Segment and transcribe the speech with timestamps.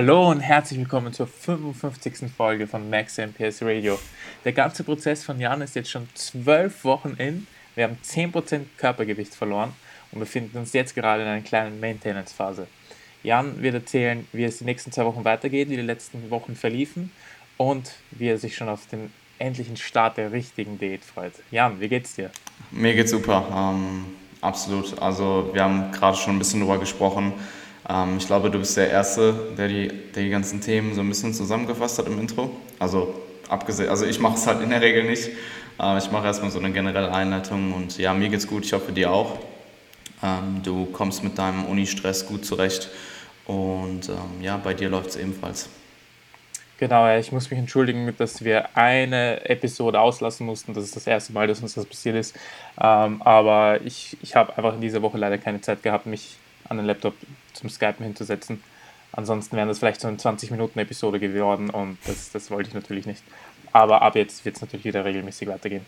[0.00, 2.30] Hallo und herzlich willkommen zur 55.
[2.30, 3.98] Folge von Max MPS Radio.
[4.44, 7.48] Der ganze Prozess von Jan ist jetzt schon zwölf Wochen in.
[7.74, 9.72] Wir haben 10% Körpergewicht verloren
[10.12, 12.68] und befinden uns jetzt gerade in einer kleinen Maintenance-Phase.
[13.24, 17.10] Jan wird erzählen, wie es die nächsten zwei Wochen weitergeht, wie die letzten Wochen verliefen
[17.56, 21.32] und wie er sich schon auf den endlichen Start der richtigen Diät freut.
[21.50, 22.30] Jan, wie geht's dir?
[22.70, 24.04] Mir geht's super, ähm,
[24.42, 24.96] absolut.
[25.02, 27.32] Also wir haben gerade schon ein bisschen darüber gesprochen.
[27.88, 31.08] Ähm, ich glaube, du bist der Erste, der die, der die ganzen Themen so ein
[31.08, 32.50] bisschen zusammengefasst hat im Intro.
[32.78, 33.14] Also
[33.48, 35.30] abgesehen, also ich mache es halt in der Regel nicht.
[35.80, 38.92] Äh, ich mache erstmal so eine generelle Einleitung und ja, mir geht's gut, ich hoffe
[38.92, 39.38] dir auch.
[40.22, 42.88] Ähm, du kommst mit deinem Uni-Stress gut zurecht
[43.46, 45.68] und ähm, ja, bei dir läuft es ebenfalls.
[46.78, 50.74] Genau, ich muss mich entschuldigen, dass wir eine Episode auslassen mussten.
[50.74, 52.36] Das ist das erste Mal, dass uns das passiert ist.
[52.80, 56.36] Ähm, aber ich, ich habe einfach in dieser Woche leider keine Zeit gehabt, mich
[56.68, 57.14] an den Laptop
[57.58, 58.62] zum Skypen hinzusetzen.
[59.12, 63.22] Ansonsten wären das vielleicht so eine 20-Minuten-Episode geworden und das, das wollte ich natürlich nicht.
[63.72, 65.84] Aber ab jetzt wird es natürlich wieder regelmäßig weitergehen.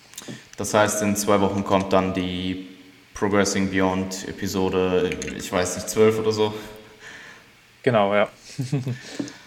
[0.56, 2.68] Das heißt, in zwei Wochen kommt dann die
[3.14, 6.54] Progressing Beyond Episode, ich weiß nicht, 12 oder so?
[7.82, 8.28] Genau, ja.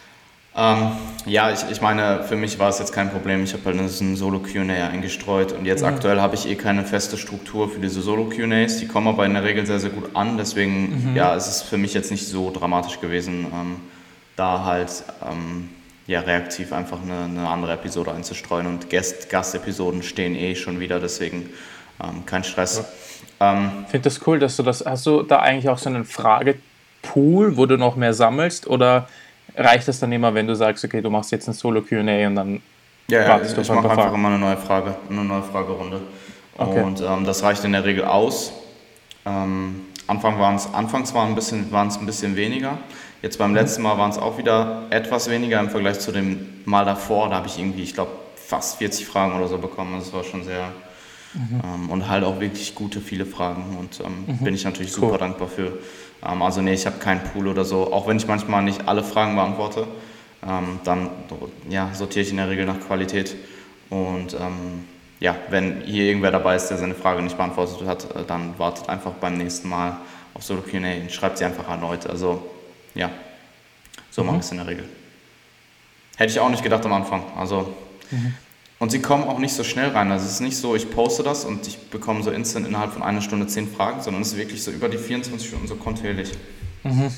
[0.56, 0.92] Ähm,
[1.26, 3.44] ja, ich, ich meine, für mich war es jetzt kein Problem.
[3.44, 5.88] Ich habe halt ein Solo-QA eingestreut und jetzt mhm.
[5.88, 8.78] aktuell habe ich eh keine feste Struktur für diese Solo-QAs.
[8.78, 10.38] Die kommen aber in der Regel sehr, sehr gut an.
[10.38, 11.16] Deswegen, mhm.
[11.16, 13.76] ja, es ist für mich jetzt nicht so dramatisch gewesen, ähm,
[14.36, 15.70] da halt ähm,
[16.06, 18.68] ja, reaktiv einfach eine, eine, andere Episode einzustreuen.
[18.68, 21.50] Und Gast, Gastepisoden stehen eh schon wieder, deswegen
[22.04, 22.86] ähm, kein Stress.
[23.40, 23.54] Ja.
[23.54, 26.06] Ähm, ich finde das cool, dass du das, hast du da eigentlich auch so einen
[26.06, 29.08] Fragepool, wo du noch mehr sammelst oder
[29.56, 32.62] reicht es dann immer, wenn du sagst, okay, du machst jetzt ein Solo-QA und dann
[33.08, 36.02] ja, wartest ja, du ich mache einfach immer eine neue Frage, eine neue Fragerunde.
[36.58, 36.82] Okay.
[36.82, 38.54] Und ähm, das reicht in der Regel aus.
[39.26, 42.78] Ähm, Anfang waren's, anfangs waren es ein, ein bisschen weniger.
[43.22, 43.56] Jetzt beim mhm.
[43.56, 47.30] letzten Mal waren es auch wieder etwas weniger im Vergleich zu dem Mal davor.
[47.30, 49.98] Da habe ich irgendwie, ich glaube, fast 40 Fragen oder so bekommen.
[49.98, 50.70] Das war schon sehr.
[51.34, 51.62] Mhm.
[51.64, 53.78] Ähm, und halt auch wirklich gute, viele Fragen.
[53.80, 54.44] Und ähm, mhm.
[54.44, 55.08] bin ich natürlich cool.
[55.08, 55.80] super dankbar für.
[56.26, 57.92] Ähm, also nee, ich habe keinen Pool oder so.
[57.92, 59.88] Auch wenn ich manchmal nicht alle Fragen beantworte,
[60.48, 61.10] ähm, dann
[61.70, 63.36] ja, sortiere ich in der Regel nach Qualität.
[63.90, 64.86] Und ähm,
[65.20, 68.90] ja, wenn hier irgendwer dabei ist, der seine Frage nicht beantwortet hat, äh, dann wartet
[68.90, 69.98] einfach beim nächsten Mal
[70.34, 72.08] auf Solo Q&A und schreibt sie einfach erneut.
[72.08, 72.44] Also
[72.96, 73.10] ja,
[74.12, 74.28] so mhm.
[74.28, 74.86] mache ich es in der Regel.
[76.18, 77.24] Hätte ich auch nicht gedacht am Anfang.
[77.38, 77.74] Also
[78.12, 78.34] mhm.
[78.80, 80.12] Und sie kommen auch nicht so schnell rein.
[80.12, 83.04] Also es ist nicht so, ich poste das und ich bekomme so instant innerhalb von
[83.04, 86.32] einer Stunde zehn Fragen, sondern es ist wirklich so über die 24 Stunden so kontinuierlich.
[86.84, 87.12] Mhm.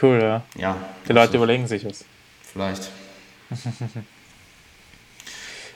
[0.00, 0.42] Cool, ja.
[0.56, 0.76] Ja.
[1.06, 2.04] Die Leute überlegen sich was.
[2.42, 2.90] Vielleicht.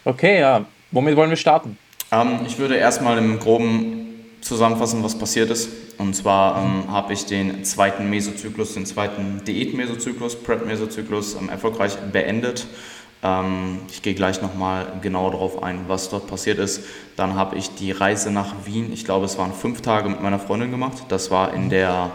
[0.04, 0.64] okay, ja.
[0.90, 1.76] Womit wollen wir starten?
[2.10, 4.02] Ähm, ich würde erstmal im Groben
[4.42, 5.70] zusammenfassen, was passiert ist.
[5.98, 12.66] Und zwar ähm, habe ich den zweiten Mesozyklus, den zweiten Diät-Mesozyklus, Prep-Mesozyklus ähm, erfolgreich beendet.
[13.22, 16.82] Ähm, ich gehe gleich nochmal genau darauf ein, was dort passiert ist.
[17.16, 20.38] Dann habe ich die Reise nach Wien, ich glaube es waren fünf Tage mit meiner
[20.38, 21.04] Freundin gemacht.
[21.08, 22.10] Das war in der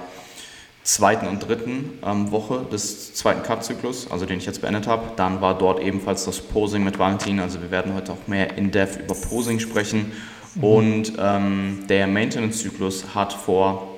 [0.83, 5.11] zweiten und dritten ähm, Woche des zweiten Cut-Zyklus, also den ich jetzt beendet habe.
[5.17, 7.41] Dann war dort ebenfalls das Posing mit Valentin.
[7.41, 10.13] Also wir werden heute auch mehr in Depth über Posing sprechen.
[10.55, 10.63] Mhm.
[10.63, 13.89] Und ähm, der Maintenance-Zyklus hat vor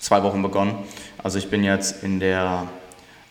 [0.00, 0.74] zwei Wochen begonnen.
[1.22, 2.68] Also ich bin jetzt in der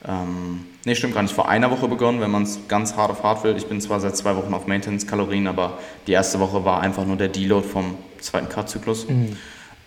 [0.07, 1.35] ähm, ne, stimmt gar nicht.
[1.35, 3.55] Vor einer Woche begonnen, wenn man es ganz hart auf hart will.
[3.57, 5.77] Ich bin zwar seit zwei Wochen auf Maintenance-Kalorien, aber
[6.07, 9.07] die erste Woche war einfach nur der Deload vom zweiten Cut-Zyklus.
[9.07, 9.37] Mhm.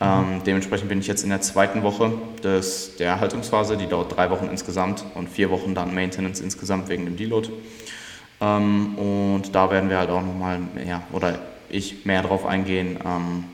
[0.03, 2.13] Ähm, dementsprechend bin ich jetzt in der zweiten Woche
[2.43, 7.05] des, der Erhaltungsphase, die dauert drei Wochen insgesamt und vier Wochen dann Maintenance insgesamt wegen
[7.05, 7.51] dem Deload.
[8.41, 11.39] Ähm, und da werden wir halt auch nochmal, ja, oder
[11.69, 13.45] ich mehr darauf eingehen, ähm,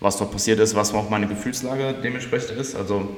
[0.00, 2.74] was dort passiert ist, was auch meine Gefühlslage dementsprechend ist.
[2.74, 3.08] Also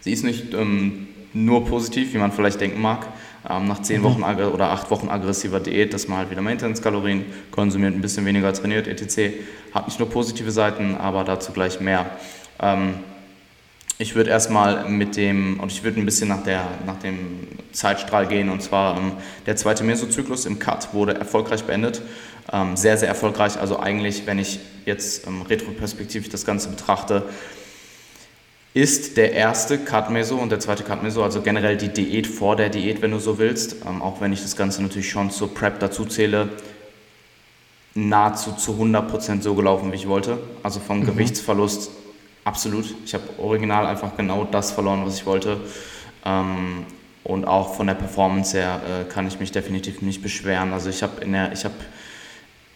[0.00, 3.06] sie ist nicht ähm, nur positiv, wie man vielleicht denken mag.
[3.48, 4.04] Ähm, nach zehn mhm.
[4.04, 8.52] Wochen oder acht Wochen aggressiver Diät, dass man halt wieder Maintenance-Kalorien konsumiert, ein bisschen weniger
[8.52, 9.34] trainiert, etc.
[9.72, 12.06] Hat nicht nur positive Seiten, aber dazu gleich mehr.
[12.60, 12.94] Ähm,
[13.98, 18.26] ich würde erstmal mit dem, und ich würde ein bisschen nach, der, nach dem Zeitstrahl
[18.26, 19.12] gehen, und zwar ähm,
[19.46, 22.02] der zweite Mesozyklus im Cut wurde erfolgreich beendet.
[22.52, 23.58] Ähm, sehr, sehr erfolgreich.
[23.58, 27.22] Also eigentlich, wenn ich jetzt ähm, retroperspektivisch das Ganze betrachte,
[28.76, 33.00] ist der erste Cut-Meso und der zweite Cut-Meso, also generell die Diät vor der Diät,
[33.00, 36.04] wenn du so willst, ähm, auch wenn ich das Ganze natürlich schon zur Prep dazu
[36.04, 36.50] zähle,
[37.94, 40.36] nahezu zu 100% so gelaufen, wie ich wollte.
[40.62, 41.06] Also vom mhm.
[41.06, 41.90] Gewichtsverlust
[42.44, 42.94] absolut.
[43.06, 45.58] Ich habe original einfach genau das verloren, was ich wollte.
[46.26, 46.84] Ähm,
[47.24, 50.74] und auch von der Performance her äh, kann ich mich definitiv nicht beschweren.
[50.74, 51.74] Also ich habe in der, ich habe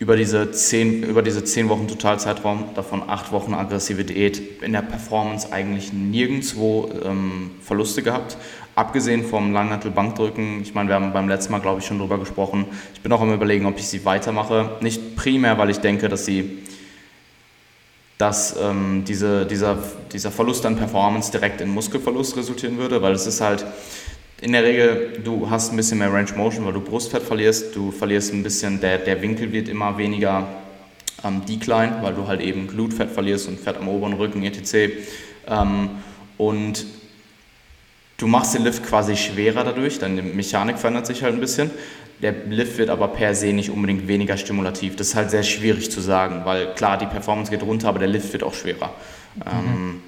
[0.00, 4.80] über diese zehn, über diese zehn Wochen Totalzeitraum, davon acht Wochen aggressive Diät, in der
[4.80, 8.38] Performance eigentlich nirgendwo ähm, Verluste gehabt.
[8.74, 12.64] Abgesehen vom Langhantel-Bankdrücken, ich meine, wir haben beim letzten Mal, glaube ich, schon drüber gesprochen.
[12.94, 14.78] Ich bin auch am Überlegen, ob ich sie weitermache.
[14.80, 16.62] Nicht primär, weil ich denke, dass sie
[18.16, 19.78] dass ähm, diese, dieser,
[20.12, 23.64] dieser Verlust an Performance direkt in Muskelverlust resultieren würde, weil es ist halt
[24.40, 27.90] in der Regel, du hast ein bisschen mehr Range Motion, weil du Brustfett verlierst, du
[27.90, 30.48] verlierst ein bisschen, der, der Winkel wird immer weniger
[31.22, 34.94] ähm, decline, weil du halt eben Glutfett verlierst und Fett am oberen Rücken, etc.
[35.46, 35.90] Ähm,
[36.38, 36.86] und
[38.16, 41.70] du machst den Lift quasi schwerer dadurch, deine Mechanik verändert sich halt ein bisschen.
[42.22, 44.96] Der Lift wird aber per se nicht unbedingt weniger stimulativ.
[44.96, 48.08] Das ist halt sehr schwierig zu sagen, weil klar, die Performance geht runter, aber der
[48.08, 48.92] Lift wird auch schwerer.
[49.36, 49.42] Mhm.
[49.46, 50.02] Ähm,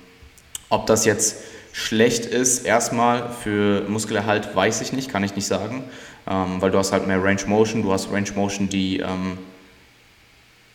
[0.69, 1.37] ob das jetzt
[1.72, 5.84] schlecht ist, erstmal für Muskelerhalt, weiß ich nicht, kann ich nicht sagen,
[6.28, 9.38] ähm, weil du hast halt mehr Range Motion, du hast Range Motion, die, ähm,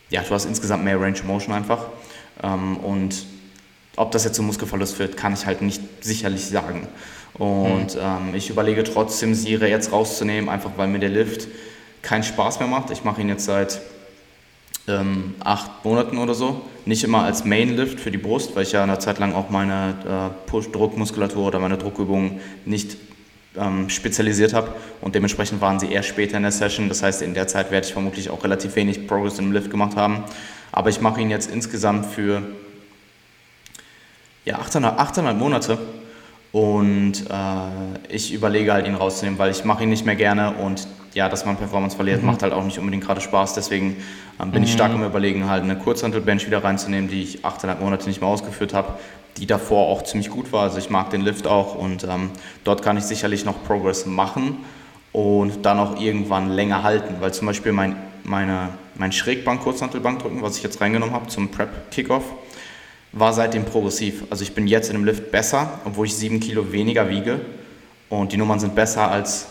[0.09, 1.85] ja, du hast insgesamt mehr Range Motion einfach.
[2.43, 3.25] Ähm, und
[3.95, 6.87] ob das jetzt zum Muskelverlust führt, kann ich halt nicht sicherlich sagen.
[7.33, 8.33] Und mhm.
[8.33, 11.47] ich überlege trotzdem, Sire jetzt rauszunehmen, einfach weil mir der Lift
[12.01, 12.89] keinen Spaß mehr macht.
[12.89, 13.79] Ich mache ihn jetzt seit
[14.87, 16.61] ähm, acht Monaten oder so.
[16.85, 19.49] Nicht immer als Main Lift für die Brust, weil ich ja eine Zeit lang auch
[19.49, 22.97] meine äh, Push-Druckmuskulatur oder meine Druckübungen nicht
[23.57, 26.89] ähm, spezialisiert habe und dementsprechend waren sie eher später in der Session.
[26.89, 29.95] Das heißt, in der Zeit werde ich vermutlich auch relativ wenig Progress im Lift gemacht
[29.95, 30.23] haben.
[30.71, 32.43] Aber ich mache ihn jetzt insgesamt für
[34.45, 35.77] ja, 8,5 Monate
[36.51, 40.87] und äh, ich überlege halt, ihn rauszunehmen, weil ich mache ihn nicht mehr gerne und
[41.17, 42.27] ja, dass man Performance verliert, mhm.
[42.27, 43.55] macht halt auch nicht unbedingt gerade Spaß.
[43.55, 43.97] Deswegen
[44.39, 44.67] ähm, bin mhm.
[44.67, 48.29] ich stark im Überlegen, halt eine Kurzhantelbench wieder reinzunehmen, die ich 8,5 Monate nicht mehr
[48.29, 48.99] ausgeführt habe,
[49.37, 50.61] die davor auch ziemlich gut war.
[50.61, 52.29] Also ich mag den Lift auch und ähm,
[52.63, 54.57] dort kann ich sicherlich noch Progress machen
[55.11, 60.63] und dann auch irgendwann länger halten, weil zum Beispiel mein, meine, mein Schrägbank-Kurzhantelbankdrücken, was ich
[60.63, 62.25] jetzt reingenommen habe zum Prep-Kickoff,
[63.11, 64.25] war seitdem progressiv.
[64.29, 67.39] Also ich bin jetzt in dem Lift besser, obwohl ich sieben Kilo weniger wiege.
[68.07, 69.47] Und die Nummern sind besser als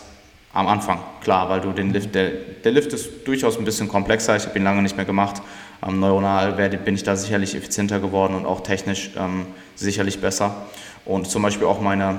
[0.57, 0.99] am Anfang.
[1.21, 2.31] Klar, weil du den Lift, der,
[2.63, 4.35] der Lift ist durchaus ein bisschen komplexer.
[4.35, 5.41] Ich habe ihn lange nicht mehr gemacht.
[5.87, 9.45] Ähm, neuronal werde, bin ich da sicherlich effizienter geworden und auch technisch ähm,
[9.75, 10.65] sicherlich besser.
[11.05, 12.17] Und zum Beispiel auch meine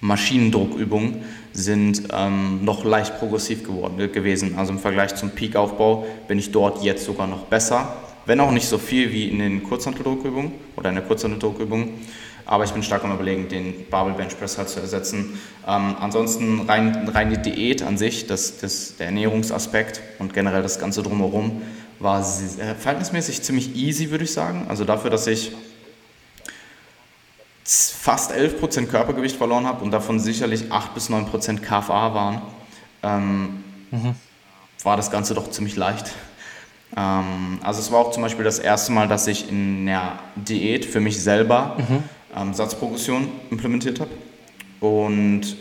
[0.00, 4.58] Maschinendruckübungen sind ähm, noch leicht progressiv geworden, gewesen.
[4.58, 7.96] Also im Vergleich zum Peak-Aufbau bin ich dort jetzt sogar noch besser
[8.26, 11.90] wenn auch nicht so viel wie in den Kurzhanteldruckübungen oder in der Kurzhanteldruckübung.
[12.46, 15.40] Aber ich bin stark am Überlegen, den Barbell Bench Press halt zu ersetzen.
[15.66, 20.78] Ähm, ansonsten rein, rein die Diät an sich, das, das, der Ernährungsaspekt und generell das
[20.78, 21.62] Ganze drumherum
[21.98, 24.66] war sehr, verhältnismäßig ziemlich easy, würde ich sagen.
[24.68, 25.52] Also dafür, dass ich
[27.64, 32.42] fast 11% Körpergewicht verloren habe und davon sicherlich 8 bis 9% KFA waren,
[33.02, 34.14] ähm, mhm.
[34.84, 36.12] war das Ganze doch ziemlich leicht.
[36.96, 40.84] Ähm, also es war auch zum Beispiel das erste Mal, dass ich in der Diät
[40.84, 42.04] für mich selber mhm.
[42.36, 44.10] Ähm, Satzprogression implementiert habe.
[44.80, 45.56] Und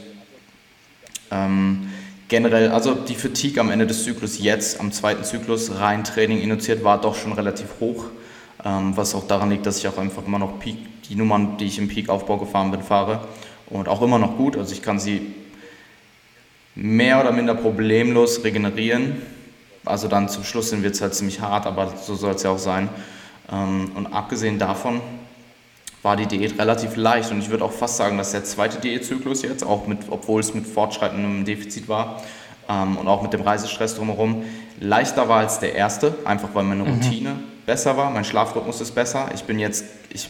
[1.32, 1.90] ähm,
[2.28, 6.84] generell, also die Fatigue am Ende des Zyklus jetzt, am zweiten Zyklus, rein Training induziert,
[6.84, 8.06] war doch schon relativ hoch.
[8.64, 10.78] Ähm, was auch daran liegt, dass ich auch einfach immer noch Peak,
[11.10, 13.28] die Nummern, die ich im Peak-Aufbau gefahren bin, fahre.
[13.70, 14.58] Und auch immer noch gut.
[14.58, 15.34] Also ich kann sie
[16.76, 19.16] mehr oder minder problemlos regenerieren
[19.86, 22.58] also dann zum Schluss wird es halt ziemlich hart, aber so soll es ja auch
[22.58, 22.90] sein.
[23.52, 25.00] Ähm, und abgesehen davon
[26.06, 29.42] war die Diät relativ leicht und ich würde auch fast sagen, dass der zweite Diätzyklus
[29.42, 32.22] jetzt, auch mit, obwohl es mit fortschreitendem Defizit war
[32.70, 34.44] ähm, und auch mit dem Reisestress drumherum,
[34.80, 36.92] leichter war als der erste, einfach weil meine mhm.
[36.92, 37.44] Routine mhm.
[37.66, 39.32] besser war, mein Schlafrhythmus ist besser.
[39.34, 39.84] Ich bin jetzt,
[40.14, 40.30] ich,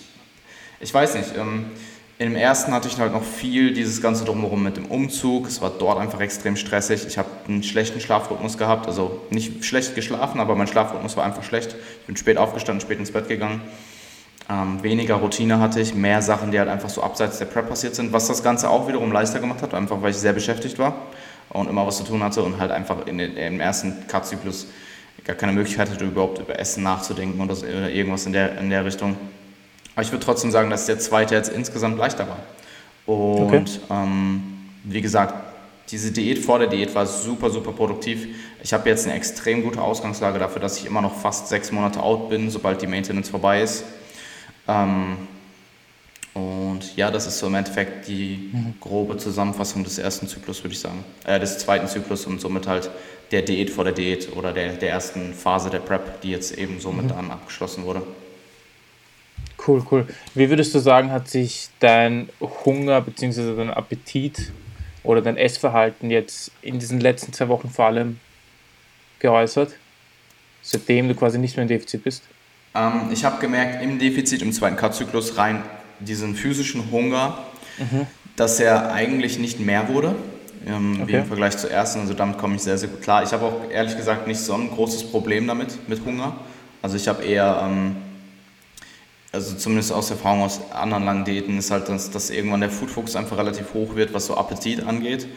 [0.80, 1.66] ich weiß nicht, ähm,
[2.20, 5.46] im ersten hatte ich halt noch viel dieses ganze Drumherum mit dem Umzug.
[5.46, 7.06] Es war dort einfach extrem stressig.
[7.06, 8.88] Ich habe einen schlechten Schlafrhythmus gehabt.
[8.88, 11.76] Also nicht schlecht geschlafen, aber mein Schlafrhythmus war einfach schlecht.
[12.00, 13.60] Ich bin spät aufgestanden, spät ins Bett gegangen.
[14.50, 17.96] Ähm, weniger Routine hatte ich, mehr Sachen, die halt einfach so abseits der Prep passiert
[17.96, 20.94] sind, was das Ganze auch wiederum leichter gemacht hat, einfach weil ich sehr beschäftigt war
[21.50, 24.68] und immer was zu tun hatte und halt einfach in den, im ersten Cut-Zyklus
[25.24, 27.56] gar keine Möglichkeit hatte, überhaupt über Essen nachzudenken oder
[27.90, 29.18] irgendwas in der, in der Richtung.
[29.96, 32.38] Aber ich würde trotzdem sagen, dass der zweite jetzt insgesamt leichter war.
[33.08, 33.66] Und okay.
[33.90, 34.44] ähm,
[34.84, 35.34] wie gesagt,
[35.90, 38.28] diese Diät vor der Diät war super, super produktiv.
[38.62, 42.02] Ich habe jetzt eine extrem gute Ausgangslage dafür, dass ich immer noch fast sechs Monate
[42.02, 43.84] out bin, sobald die Maintenance vorbei ist.
[44.68, 45.18] Ähm,
[46.34, 50.80] und ja, das ist so im Endeffekt die grobe Zusammenfassung des ersten Zyklus, würde ich
[50.80, 51.04] sagen.
[51.26, 52.90] Äh, des zweiten Zyklus und somit halt
[53.32, 56.80] der Diät vor der Diät oder der, der ersten Phase der Prep, die jetzt eben
[56.80, 57.10] somit mhm.
[57.10, 58.02] dann abgeschlossen wurde.
[59.66, 60.08] Cool, cool.
[60.34, 62.30] Wie würdest du sagen, hat sich dein
[62.66, 63.56] Hunger bzw.
[63.56, 64.52] dein Appetit
[65.04, 68.20] oder dein Essverhalten jetzt in diesen letzten zwei Wochen vor allem
[69.20, 69.76] geäußert?
[70.66, 72.24] seitdem du quasi nicht mehr im Defizit bist?
[72.76, 75.64] Ähm, ich habe gemerkt, im Defizit, im zweiten Cut-Zyklus rein
[76.00, 77.38] diesen physischen Hunger,
[77.78, 78.06] mhm.
[78.36, 80.16] dass er eigentlich nicht mehr wurde.
[80.68, 81.14] Ähm, okay.
[81.14, 82.02] Wie im Vergleich zur ersten.
[82.02, 83.24] Also damit komme ich sehr, sehr gut klar.
[83.24, 86.36] Ich habe auch ehrlich gesagt nicht so ein großes Problem damit, mit Hunger.
[86.82, 87.96] Also ich habe eher, ähm,
[89.32, 93.16] also zumindest aus Erfahrung aus anderen langen Diäten, ist halt, dass, dass irgendwann der Foodfokus
[93.16, 95.28] einfach relativ hoch wird, was so Appetit angeht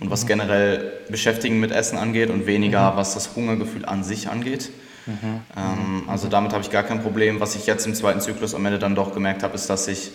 [0.00, 0.28] und was mhm.
[0.28, 2.96] generell Beschäftigen mit Essen angeht und weniger, mhm.
[2.96, 4.70] was das Hungergefühl an sich angeht.
[5.06, 5.40] Mhm.
[5.56, 7.40] Ähm, also damit habe ich gar kein Problem.
[7.40, 10.12] Was ich jetzt im zweiten Zyklus am Ende dann doch gemerkt habe, ist, dass ich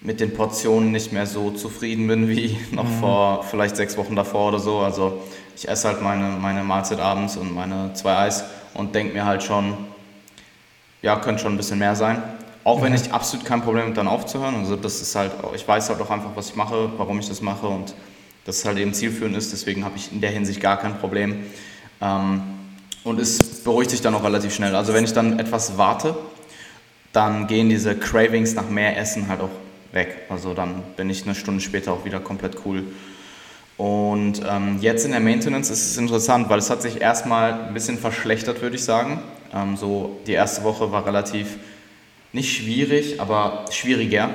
[0.00, 3.00] mit den Portionen nicht mehr so zufrieden bin wie noch mhm.
[3.00, 4.78] vor vielleicht sechs Wochen davor oder so.
[4.78, 5.22] Also
[5.56, 8.44] ich esse halt meine, meine Mahlzeit abends und meine zwei Eis
[8.74, 9.76] und denke mir halt schon,
[11.02, 12.22] ja, könnte schon ein bisschen mehr sein.
[12.64, 12.84] Auch mhm.
[12.84, 14.54] wenn ich absolut kein Problem habe, dann aufzuhören.
[14.56, 17.40] Also das ist halt, ich weiß halt auch einfach, was ich mache, warum ich das
[17.40, 17.94] mache und
[18.44, 19.52] dass es halt eben zielführend ist.
[19.52, 21.44] Deswegen habe ich in der Hinsicht gar kein Problem.
[22.00, 22.42] Ähm,
[23.04, 24.74] und es beruhigt sich dann auch relativ schnell.
[24.74, 26.16] Also wenn ich dann etwas warte,
[27.12, 29.50] dann gehen diese Cravings nach mehr Essen halt auch
[29.92, 30.22] weg.
[30.28, 32.84] Also dann bin ich eine Stunde später auch wieder komplett cool.
[33.76, 37.74] Und ähm, jetzt in der Maintenance ist es interessant, weil es hat sich erstmal ein
[37.74, 39.22] bisschen verschlechtert, würde ich sagen.
[39.54, 41.56] Ähm, so die erste Woche war relativ
[42.32, 44.30] nicht schwierig, aber schwieriger.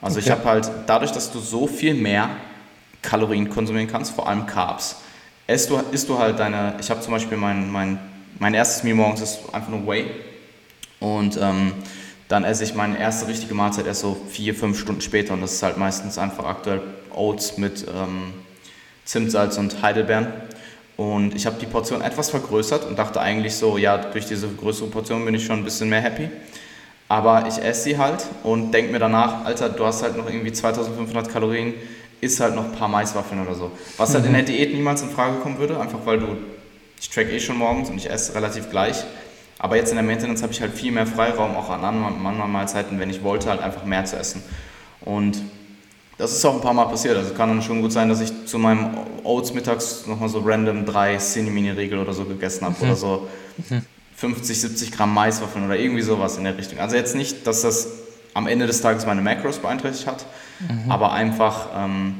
[0.00, 0.26] Also okay.
[0.26, 2.30] ich habe halt dadurch, dass du so viel mehr
[3.02, 4.96] Kalorien konsumieren kannst, vor allem Carbs,
[5.52, 7.98] isst du, isst du halt deine, ich habe zum Beispiel mein, mein,
[8.38, 10.06] mein erstes Meal morgens ist einfach nur Whey
[11.00, 11.72] und ähm,
[12.28, 15.54] dann esse ich meine erste richtige Mahlzeit erst so vier, fünf Stunden später und das
[15.54, 16.80] ist halt meistens einfach aktuell
[17.12, 18.32] Oats mit ähm,
[19.04, 20.28] Zimtsalz und Heidelbeeren.
[20.96, 24.88] Und ich habe die Portion etwas vergrößert und dachte eigentlich so, ja, durch diese größere
[24.88, 26.28] Portion bin ich schon ein bisschen mehr happy.
[27.08, 30.52] Aber ich esse sie halt und denke mir danach, Alter, du hast halt noch irgendwie
[30.52, 31.74] 2500 Kalorien,
[32.20, 33.70] isst halt noch ein paar Maiswaffeln oder so.
[33.96, 36.36] Was halt in der Diät niemals in Frage kommen würde, einfach weil du,
[37.00, 39.04] ich track eh schon morgens und ich esse relativ gleich.
[39.58, 42.98] Aber jetzt in der Maintenance habe ich halt viel mehr Freiraum, auch an anderen Mahlzeiten,
[42.98, 44.42] wenn ich wollte, halt einfach mehr zu essen.
[45.02, 45.42] Und
[46.16, 47.16] das ist auch ein paar Mal passiert.
[47.16, 48.90] Also kann dann schon gut sein, dass ich zu meinem
[49.24, 52.84] Oats mittags nochmal so random drei Cinnamini-Riegel oder so gegessen habe mhm.
[52.84, 53.28] oder so
[54.16, 54.60] 50, mhm.
[54.60, 56.78] 70 Gramm Maiswaffeln oder irgendwie sowas in der Richtung.
[56.78, 57.88] Also jetzt nicht, dass das
[58.34, 60.26] am Ende des Tages meine Macros beeinträchtigt hat,
[60.60, 60.90] mhm.
[60.90, 62.14] aber einfach, ähm,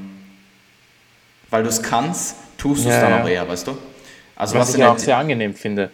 [1.50, 3.23] weil du es kannst, tust du es ja, dann ja.
[3.23, 3.79] auch eher, weißt du?
[4.37, 5.90] Also was, was ich auch sehr angenehm finde.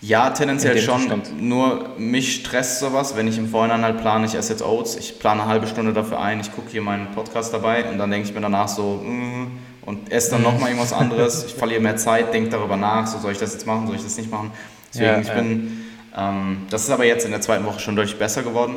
[0.00, 1.00] Ja, tendenziell schon.
[1.00, 1.42] Zustand.
[1.42, 5.18] Nur mich stresst sowas, wenn ich im Vorhinein halt plane, ich esse jetzt Oats, ich
[5.18, 8.28] plane eine halbe Stunde dafür ein, ich gucke hier meinen Podcast dabei und dann denke
[8.28, 11.44] ich mir danach so, mm, und esse dann nochmal irgendwas anderes.
[11.46, 14.02] Ich verliere mehr Zeit, denke darüber nach, so soll ich das jetzt machen, soll ich
[14.02, 14.52] das nicht machen.
[14.92, 15.84] Deswegen, ja, ich bin,
[16.16, 18.76] ähm, das ist aber jetzt in der zweiten Woche schon deutlich besser geworden.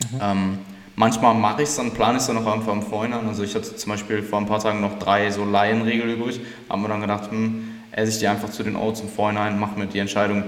[0.00, 0.18] Mhm.
[0.20, 0.58] Ähm,
[0.96, 3.26] manchmal mache ich es dann, plane ich es dann noch einfach im Vorhinein.
[3.26, 6.82] Also ich hatte zum Beispiel vor ein paar Tagen noch drei so Laienregeln übrig, haben
[6.82, 9.86] wir dann gedacht, hm, esse ich die einfach zu den Oats im Vorhinein, mache mir
[9.86, 10.44] die Entscheidung,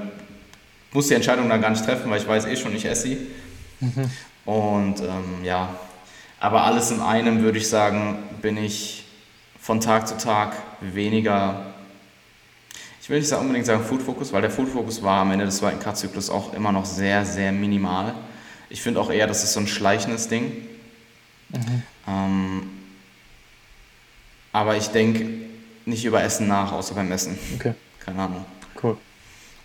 [0.92, 3.18] muss die Entscheidung dann gar nicht treffen, weil ich weiß eh schon, ich esse sie.
[3.80, 4.10] Mhm.
[4.44, 5.68] Und ähm, ja,
[6.40, 9.04] aber alles in einem würde ich sagen, bin ich
[9.60, 11.66] von Tag zu Tag weniger,
[13.00, 15.58] ich will nicht unbedingt sagen Food Focus, weil der Food Focus war am Ende des
[15.58, 18.14] zweiten Cut-Zyklus auch immer noch sehr, sehr minimal.
[18.72, 20.50] Ich finde auch eher, das ist so ein schleichendes Ding.
[21.50, 21.82] Mhm.
[22.08, 22.70] Ähm,
[24.50, 25.28] aber ich denke,
[25.84, 27.38] nicht über Essen nach, außer beim Essen.
[27.54, 27.74] Okay.
[28.00, 28.46] Keine Ahnung.
[28.82, 28.96] Cool.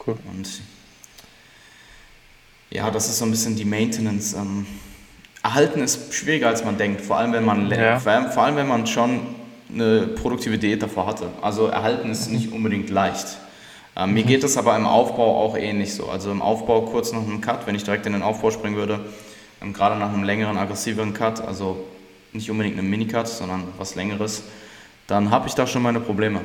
[0.05, 0.17] Cool.
[0.29, 0.61] Und
[2.69, 4.33] ja, das ist so ein bisschen die Maintenance.
[4.33, 4.67] Ähm,
[5.41, 8.01] erhalten ist schwieriger, als man denkt, vor allem wenn man ja.
[8.01, 9.21] vor, allem, vor allem wenn man schon
[9.73, 11.29] eine produktive Diät davor hatte.
[11.41, 13.37] Also erhalten ist nicht unbedingt leicht.
[13.97, 14.13] Ähm.
[14.13, 16.07] Mir geht es aber im Aufbau auch ähnlich so.
[16.07, 18.99] Also im Aufbau kurz nach einem Cut, wenn ich direkt in den Aufbau springen würde,
[19.61, 21.83] ähm, gerade nach einem längeren, aggressiveren Cut, also
[22.33, 24.43] nicht unbedingt einem Minicut, sondern was längeres,
[25.07, 26.41] dann habe ich da schon meine Probleme.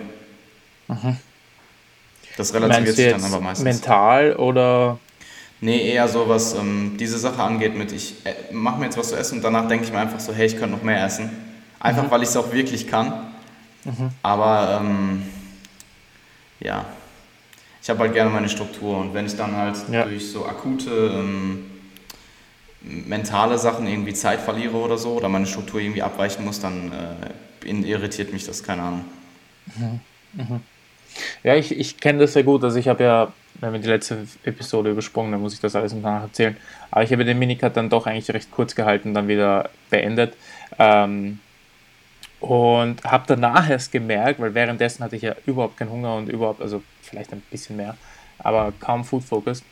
[0.89, 1.17] Mhm.
[2.37, 3.65] Das relativiert sich dann aber meistens.
[3.65, 4.99] Mental oder?
[5.61, 9.11] Nee, eher so, was ähm, diese Sache angeht mit, ich äh, mache mir jetzt was
[9.11, 11.31] zu essen und danach denke ich mir einfach so, hey, ich könnte noch mehr essen.
[11.79, 12.11] Einfach, mhm.
[12.11, 13.13] weil ich es auch wirklich kann.
[13.85, 14.11] Mhm.
[14.23, 15.23] Aber ähm,
[16.61, 16.87] ja,
[17.83, 20.05] ich habe halt gerne meine Struktur und wenn ich dann halt ja.
[20.05, 21.65] durch so akute ähm,
[22.81, 26.93] mentale Sachen irgendwie Zeit verliere oder so oder meine Struktur irgendwie abweichen muss, dann
[27.65, 29.05] äh, irritiert mich das, keine Ahnung.
[29.77, 30.01] Mhm.
[30.35, 30.61] Mhm.
[31.43, 32.63] Ja, ich, ich kenne das sehr gut.
[32.65, 35.93] Also ich habe ja, wenn wir die letzte Episode übersprungen, dann muss ich das alles
[35.93, 36.57] nachher erzählen.
[36.91, 40.35] Aber ich habe den Minicut dann doch eigentlich recht kurz gehalten, dann wieder beendet.
[40.79, 41.41] Ähm,
[42.41, 46.61] und habe danach erst gemerkt, weil währenddessen hatte ich ja überhaupt keinen Hunger und überhaupt,
[46.61, 47.97] also vielleicht ein bisschen mehr,
[48.39, 49.63] aber kaum Food Focus.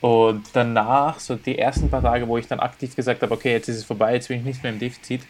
[0.00, 3.68] Und danach, so die ersten paar Tage, wo ich dann aktiv gesagt habe, okay, jetzt
[3.68, 5.22] ist es vorbei, jetzt bin ich nicht mehr im Defizit,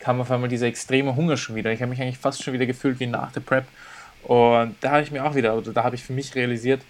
[0.00, 1.72] kam auf einmal dieser extreme Hunger schon wieder.
[1.72, 3.66] Ich habe mich eigentlich fast schon wieder gefühlt wie nach der Prep.
[4.24, 6.82] Und da habe ich mir auch wieder, oder da habe ich für mich realisiert,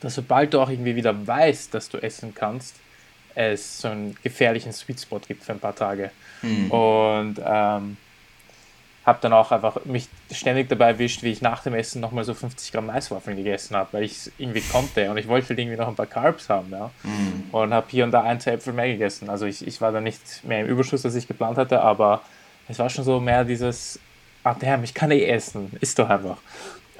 [0.00, 2.76] dass sobald du auch irgendwie wieder weißt, dass du essen kannst,
[3.34, 6.10] es so einen gefährlichen Sweet Spot gibt für ein paar Tage.
[6.42, 6.70] Mhm.
[6.70, 7.96] Und ähm,
[9.04, 12.32] habe dann auch einfach mich ständig dabei erwischt, wie ich nach dem Essen nochmal so
[12.32, 15.76] 50 Gramm Maiswaffeln gegessen habe, weil ich es irgendwie konnte und ich wollte halt irgendwie
[15.76, 16.70] noch ein paar Carbs haben.
[16.70, 16.90] Ja?
[17.02, 17.54] Mm.
[17.54, 19.28] Und habe hier und da ein, zwei Äpfel mehr gegessen.
[19.28, 22.22] Also ich, ich war da nicht mehr im Überschuss, als ich geplant hatte, aber
[22.68, 24.00] es war schon so mehr dieses,
[24.42, 26.38] ah damn, ich kann eh essen, isst doch einfach.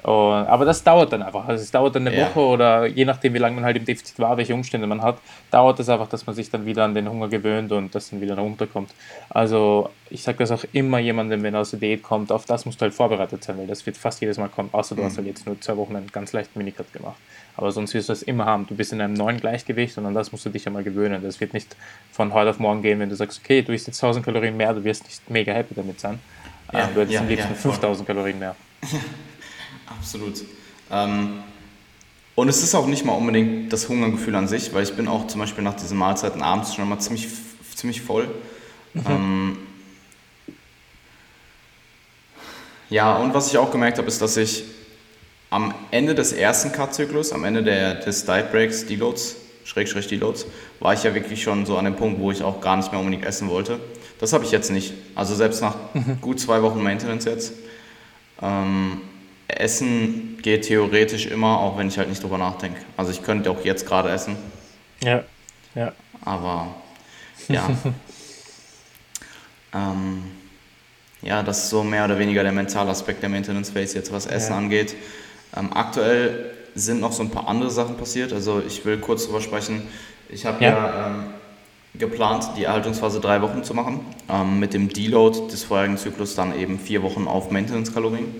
[0.05, 1.47] Und, aber das dauert dann einfach.
[1.47, 2.27] Also es dauert dann eine ja.
[2.27, 5.17] Woche oder je nachdem, wie lange man halt im Defizit war, welche Umstände man hat,
[5.49, 8.21] dauert es einfach, dass man sich dann wieder an den Hunger gewöhnt und das dann
[8.21, 8.91] wieder runterkommt.
[9.31, 12.67] Also ich sage das auch immer jemandem, wenn er aus der Diät kommt, auf das
[12.67, 15.05] musst du halt vorbereitet sein, weil das wird fast jedes Mal kommen, außer du mhm.
[15.05, 17.17] hast halt jetzt nur zwei Wochen einen ganz leichten Minicut gemacht.
[17.57, 18.67] Aber sonst wirst du das immer haben.
[18.67, 21.23] Du bist in einem neuen Gleichgewicht und an das musst du dich einmal gewöhnen.
[21.23, 21.75] Das wird nicht
[22.11, 24.71] von heute auf morgen gehen, wenn du sagst, okay, du isst jetzt 1000 Kalorien mehr,
[24.71, 26.19] du wirst nicht mega happy damit sein.
[26.71, 28.55] Ja, du hättest ja, am liebsten ja, 5000 Kalorien mehr.
[29.87, 30.43] Absolut.
[30.91, 31.43] Ähm,
[32.35, 35.27] und es ist auch nicht mal unbedingt das Hungergefühl an sich, weil ich bin auch
[35.27, 37.27] zum Beispiel nach diesen Mahlzeiten abends schon mal ziemlich,
[37.75, 38.27] ziemlich voll.
[38.93, 39.03] Mhm.
[39.07, 39.57] Ähm,
[42.89, 44.63] ja, und was ich auch gemerkt habe, ist, dass ich
[45.49, 50.45] am Ende des ersten Cut-Zyklus, am Ende der, des Diet Breaks, Deloads, Schrägstrich Deloads,
[50.79, 52.99] war ich ja wirklich schon so an dem Punkt, wo ich auch gar nicht mehr
[52.99, 53.79] unbedingt essen wollte.
[54.19, 54.93] Das habe ich jetzt nicht.
[55.15, 56.19] Also selbst nach mhm.
[56.21, 57.53] gut zwei Wochen Maintenance jetzt.
[58.41, 59.01] Ähm,
[59.59, 62.79] Essen geht theoretisch immer, auch wenn ich halt nicht drüber nachdenke.
[62.97, 64.35] Also ich könnte auch jetzt gerade essen.
[65.03, 65.23] Ja,
[65.75, 65.91] ja.
[66.23, 66.67] Aber
[67.47, 67.69] ja.
[69.73, 70.23] ähm,
[71.21, 74.25] ja, das ist so mehr oder weniger der mentale Aspekt der Maintenance Phase jetzt, was
[74.25, 74.57] Essen ja.
[74.57, 74.95] angeht.
[75.55, 78.33] Ähm, aktuell sind noch so ein paar andere Sachen passiert.
[78.33, 79.87] Also ich will kurz darüber sprechen.
[80.29, 81.23] Ich habe ja, ja ähm,
[81.97, 84.01] geplant, die Erhaltungsphase drei Wochen zu machen.
[84.29, 88.35] Ähm, mit dem Deload des vorherigen Zyklus dann eben vier Wochen auf Maintenance-Kalorien.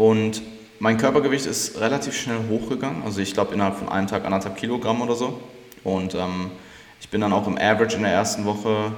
[0.00, 0.40] Und
[0.78, 5.02] mein Körpergewicht ist relativ schnell hochgegangen, also ich glaube innerhalb von einem Tag anderthalb Kilogramm
[5.02, 5.38] oder so.
[5.84, 6.50] Und ähm,
[7.02, 8.92] ich bin dann auch im Average in der ersten Woche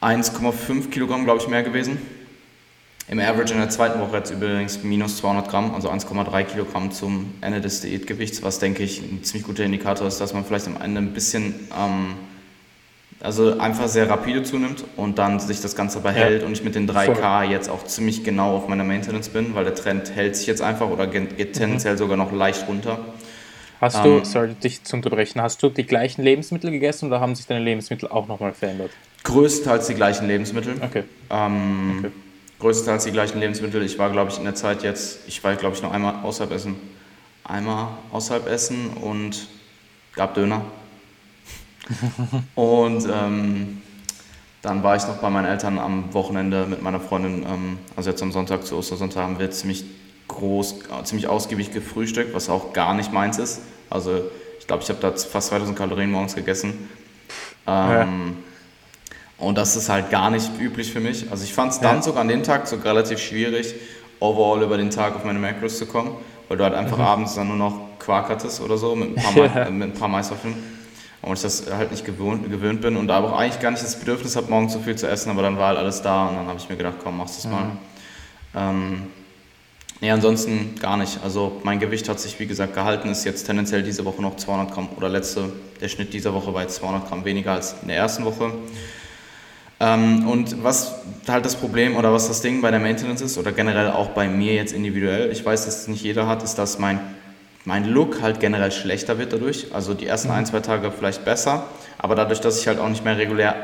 [0.00, 1.98] 1,5 Kilogramm, glaube ich, mehr gewesen.
[3.06, 7.34] Im Average in der zweiten Woche jetzt übrigens minus 200 Gramm, also 1,3 Kilogramm zum
[7.40, 10.82] Ende des Diätgewichts, was denke ich ein ziemlich guter Indikator ist, dass man vielleicht am
[10.82, 12.16] Ende ein bisschen ähm,
[13.22, 16.46] also einfach sehr rapide zunimmt und dann sich das Ganze behält ja.
[16.46, 17.50] und ich mit den 3K Voll.
[17.52, 20.90] jetzt auch ziemlich genau auf meiner Maintenance bin, weil der Trend hält sich jetzt einfach
[20.90, 21.52] oder geht mhm.
[21.52, 21.98] tendenziell mhm.
[21.98, 22.98] sogar noch leicht runter.
[23.80, 27.34] Hast ähm, du, sorry, dich zu unterbrechen, hast du die gleichen Lebensmittel gegessen oder haben
[27.34, 28.90] sich deine Lebensmittel auch nochmal verändert?
[29.22, 30.74] Größtenteils die gleichen Lebensmittel.
[30.82, 31.04] Okay.
[31.30, 32.10] Ähm, okay.
[32.58, 33.82] Größtenteils die gleichen Lebensmittel.
[33.82, 36.52] Ich war, glaube ich, in der Zeit jetzt, ich war, glaube ich, noch einmal außerhalb
[36.52, 36.76] essen.
[37.44, 39.46] Einmal außerhalb essen und
[40.14, 40.62] gab Döner.
[42.54, 43.82] und ähm,
[44.62, 48.22] dann war ich noch bei meinen Eltern am Wochenende mit meiner Freundin, ähm, also jetzt
[48.22, 49.84] am Sonntag zu Ostersonntag haben wir ziemlich
[50.28, 53.62] groß, äh, ziemlich ausgiebig gefrühstückt, was auch gar nicht meins ist.
[53.90, 54.22] Also
[54.58, 56.88] ich glaube, ich habe da fast 2000 Kalorien morgens gegessen.
[57.66, 58.06] Ähm, ja.
[59.38, 61.30] Und das ist halt gar nicht üblich für mich.
[61.30, 62.02] Also ich fand es dann ja.
[62.02, 63.74] sogar an dem Tag so relativ schwierig,
[64.20, 66.14] overall über den Tag auf meine Macros zu kommen,
[66.48, 67.04] weil du halt einfach mhm.
[67.04, 69.70] abends dann nur noch Quark hattest oder so mit ein paar, ja.
[69.70, 70.54] mit ein paar Maiswaffeln
[71.22, 73.82] und ich das halt nicht gewohnt, gewöhnt bin und da aber auch eigentlich gar nicht
[73.82, 76.36] das Bedürfnis habe, morgen zu viel zu essen, aber dann war halt alles da und
[76.36, 77.52] dann habe ich mir gedacht, komm, machst du es mhm.
[77.52, 77.70] mal.
[78.54, 79.02] Ähm,
[80.00, 81.20] nee, ansonsten gar nicht.
[81.22, 84.74] Also mein Gewicht hat sich, wie gesagt, gehalten, ist jetzt tendenziell diese Woche noch 200
[84.74, 87.98] Gramm oder letzte, der Schnitt dieser Woche war jetzt 200 Gramm weniger als in der
[87.98, 88.52] ersten Woche.
[89.78, 90.96] Ähm, und was
[91.28, 94.28] halt das Problem oder was das Ding bei der Maintenance ist oder generell auch bei
[94.28, 97.00] mir jetzt individuell, ich weiß, dass es nicht jeder hat, ist, dass mein
[97.64, 99.66] mein Look halt generell schlechter wird dadurch.
[99.72, 100.34] Also die ersten mhm.
[100.34, 101.66] ein, zwei Tage vielleicht besser,
[101.98, 103.54] aber dadurch, dass ich halt auch nicht mehr regulär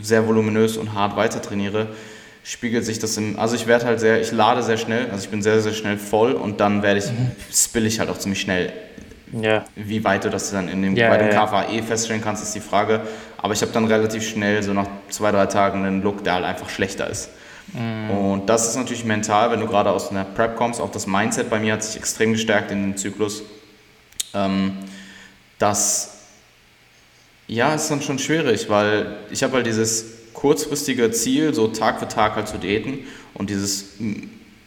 [0.00, 1.88] sehr voluminös und hart weiter trainiere,
[2.42, 5.30] spiegelt sich das im, also ich werde halt sehr, ich lade sehr schnell, also ich
[5.30, 7.30] bin sehr, sehr schnell voll und dann werde ich, mhm.
[7.52, 8.72] spill ich halt auch ziemlich schnell.
[9.32, 9.64] Ja.
[9.74, 12.54] Wie weit du das dann in dem, ja, bei dem ja, KVE feststellen kannst, ist
[12.54, 13.00] die Frage.
[13.36, 16.44] Aber ich habe dann relativ schnell, so nach zwei, drei Tagen, einen Look, der halt
[16.44, 17.30] einfach schlechter ist.
[17.74, 18.10] Mhm.
[18.10, 21.50] Und das ist natürlich mental, wenn du gerade aus einer Prep kommst, auch das Mindset
[21.50, 23.42] bei mir hat sich extrem gestärkt in den Zyklus.
[24.32, 24.78] Ähm,
[25.58, 26.18] das
[27.46, 32.08] ja, ist dann schon schwierig, weil ich habe halt dieses kurzfristige Ziel, so Tag für
[32.08, 33.00] Tag halt zu daten
[33.34, 33.94] und dieses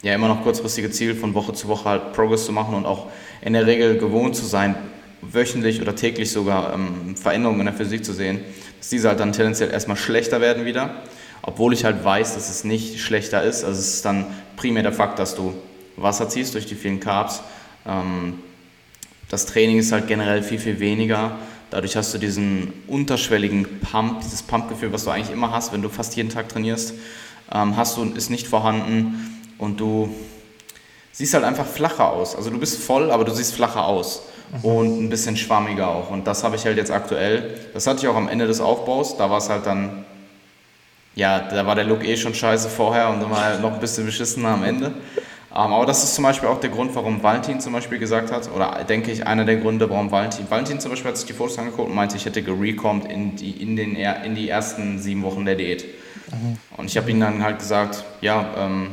[0.02, 3.06] ja immer noch kurzfristige Ziel von Woche zu Woche halt Progress zu machen und auch
[3.42, 4.76] in der Regel gewohnt zu sein,
[5.20, 8.40] wöchentlich oder täglich sogar ähm, Veränderungen in der Physik zu sehen,
[8.78, 11.02] dass diese halt dann tendenziell erstmal schlechter werden wieder
[11.48, 13.64] obwohl ich halt weiß, dass es nicht schlechter ist.
[13.64, 15.54] Also es ist dann primär der Fakt, dass du
[15.96, 17.40] Wasser ziehst durch die vielen Carbs.
[17.86, 18.34] Ähm,
[19.30, 21.38] das Training ist halt generell viel, viel weniger.
[21.70, 25.88] Dadurch hast du diesen unterschwelligen Pump, dieses Pumpgefühl, was du eigentlich immer hast, wenn du
[25.88, 26.92] fast jeden Tag trainierst,
[27.50, 30.14] ähm, hast du, ist nicht vorhanden und du
[31.12, 32.36] siehst halt einfach flacher aus.
[32.36, 34.20] Also du bist voll, aber du siehst flacher aus.
[34.52, 34.64] mhm.
[34.64, 36.10] und ein bisschen schwammiger auch.
[36.10, 37.54] Und das habe ich halt jetzt aktuell.
[37.72, 39.16] Das hatte ich auch am Ende des Aufbaus.
[39.16, 40.04] Da war es halt dann,
[41.18, 43.80] ja, da war der Look eh schon scheiße vorher und dann war er noch ein
[43.80, 44.86] bisschen beschissener am Ende.
[44.86, 44.92] Ähm,
[45.50, 48.84] aber das ist zum Beispiel auch der Grund, warum Valentin zum Beispiel gesagt hat, oder
[48.88, 51.88] denke ich, einer der Gründe, warum Valentin, Valentin zum Beispiel hat sich die Fotos angeguckt
[51.88, 55.56] und meinte, ich hätte gerecommt in die, in, den, in die ersten sieben Wochen der
[55.56, 55.86] Diät.
[56.30, 56.56] Mhm.
[56.76, 58.90] Und ich habe ihm dann halt gesagt, ja, ähm,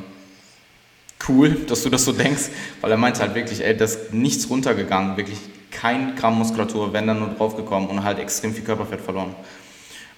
[1.30, 2.50] cool, dass du das so denkst,
[2.82, 5.38] weil er meinte halt wirklich, ey, da ist nichts runtergegangen, wirklich
[5.70, 9.36] kein Gramm Muskulatur, wenn dann nur draufgekommen und halt extrem viel Körperfett verloren.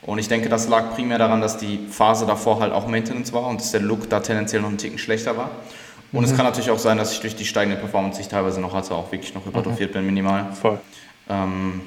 [0.03, 3.47] Und ich denke, das lag primär daran, dass die Phase davor halt auch Maintenance war
[3.47, 5.51] und dass der Look da tendenziell noch einen Ticken schlechter war.
[6.11, 6.25] Und mhm.
[6.25, 8.73] es kann natürlich auch sein, dass ich durch die steigende Performance, die ich teilweise noch
[8.73, 9.93] hatte, auch wirklich noch hypertrophiert mhm.
[9.95, 10.53] bin, minimal.
[10.53, 10.79] Voll.
[11.29, 11.81] Ähm,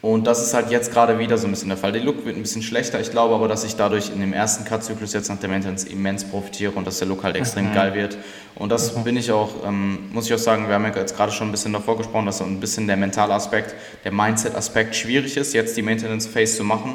[0.00, 1.90] und das ist halt jetzt gerade wieder so ein bisschen der Fall.
[1.90, 3.00] Der Look wird ein bisschen schlechter.
[3.00, 6.24] Ich glaube aber, dass ich dadurch in dem ersten Cut-Zyklus jetzt nach der Maintenance immens
[6.24, 7.74] profitiere und dass der Look halt extrem mhm.
[7.74, 8.16] geil wird.
[8.54, 9.02] Und das mhm.
[9.02, 11.50] bin ich auch, ähm, muss ich auch sagen, wir haben ja jetzt gerade schon ein
[11.50, 15.76] bisschen davor gesprochen, dass so ein bisschen der mentale Aspekt, der Mindset-Aspekt schwierig ist, jetzt
[15.76, 16.94] die Maintenance-Phase zu machen,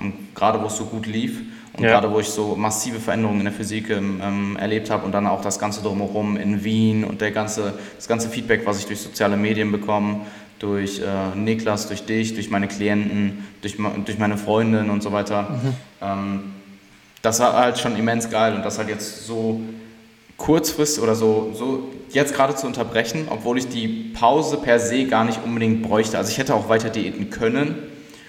[0.00, 1.40] ähm, gerade wo es so gut lief.
[1.76, 1.90] Und ja.
[1.90, 5.42] gerade wo ich so massive Veränderungen in der Physik ähm, erlebt habe und dann auch
[5.42, 9.36] das Ganze drumherum in Wien und der ganze, das ganze Feedback, was ich durch soziale
[9.36, 10.20] Medien bekomme,
[10.58, 15.42] durch äh, Niklas, durch dich, durch meine Klienten, durch, durch meine Freundin und so weiter.
[15.42, 15.74] Mhm.
[16.00, 16.40] Ähm,
[17.22, 19.60] das war halt schon immens geil und das halt jetzt so
[20.36, 25.24] kurzfristig oder so, so jetzt gerade zu unterbrechen, obwohl ich die Pause per se gar
[25.24, 26.18] nicht unbedingt bräuchte.
[26.18, 27.76] Also ich hätte auch weiter diäten können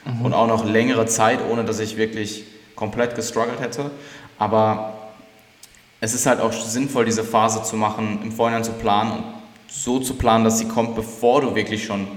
[0.06, 0.26] mhm.
[0.26, 3.92] und auch noch längere Zeit, ohne dass ich wirklich komplett gestruggelt hätte.
[4.40, 4.94] Aber
[6.00, 9.24] es ist halt auch sinnvoll, diese Phase zu machen, im Vorhinein zu planen und
[9.68, 12.08] so zu planen, dass sie kommt, bevor du wirklich schon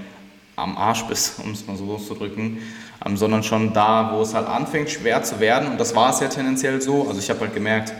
[0.55, 2.59] am Arsch bist, um es mal so auszudrücken,
[3.05, 5.69] ähm, sondern schon da, wo es halt anfängt, schwer zu werden.
[5.71, 7.07] Und das war es ja tendenziell so.
[7.07, 7.93] Also ich habe halt gemerkt,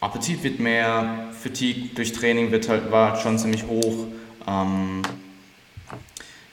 [0.00, 4.06] Appetit wird mehr, Fatigue durch Training wird halt, war schon ziemlich hoch.
[4.48, 5.02] Ähm,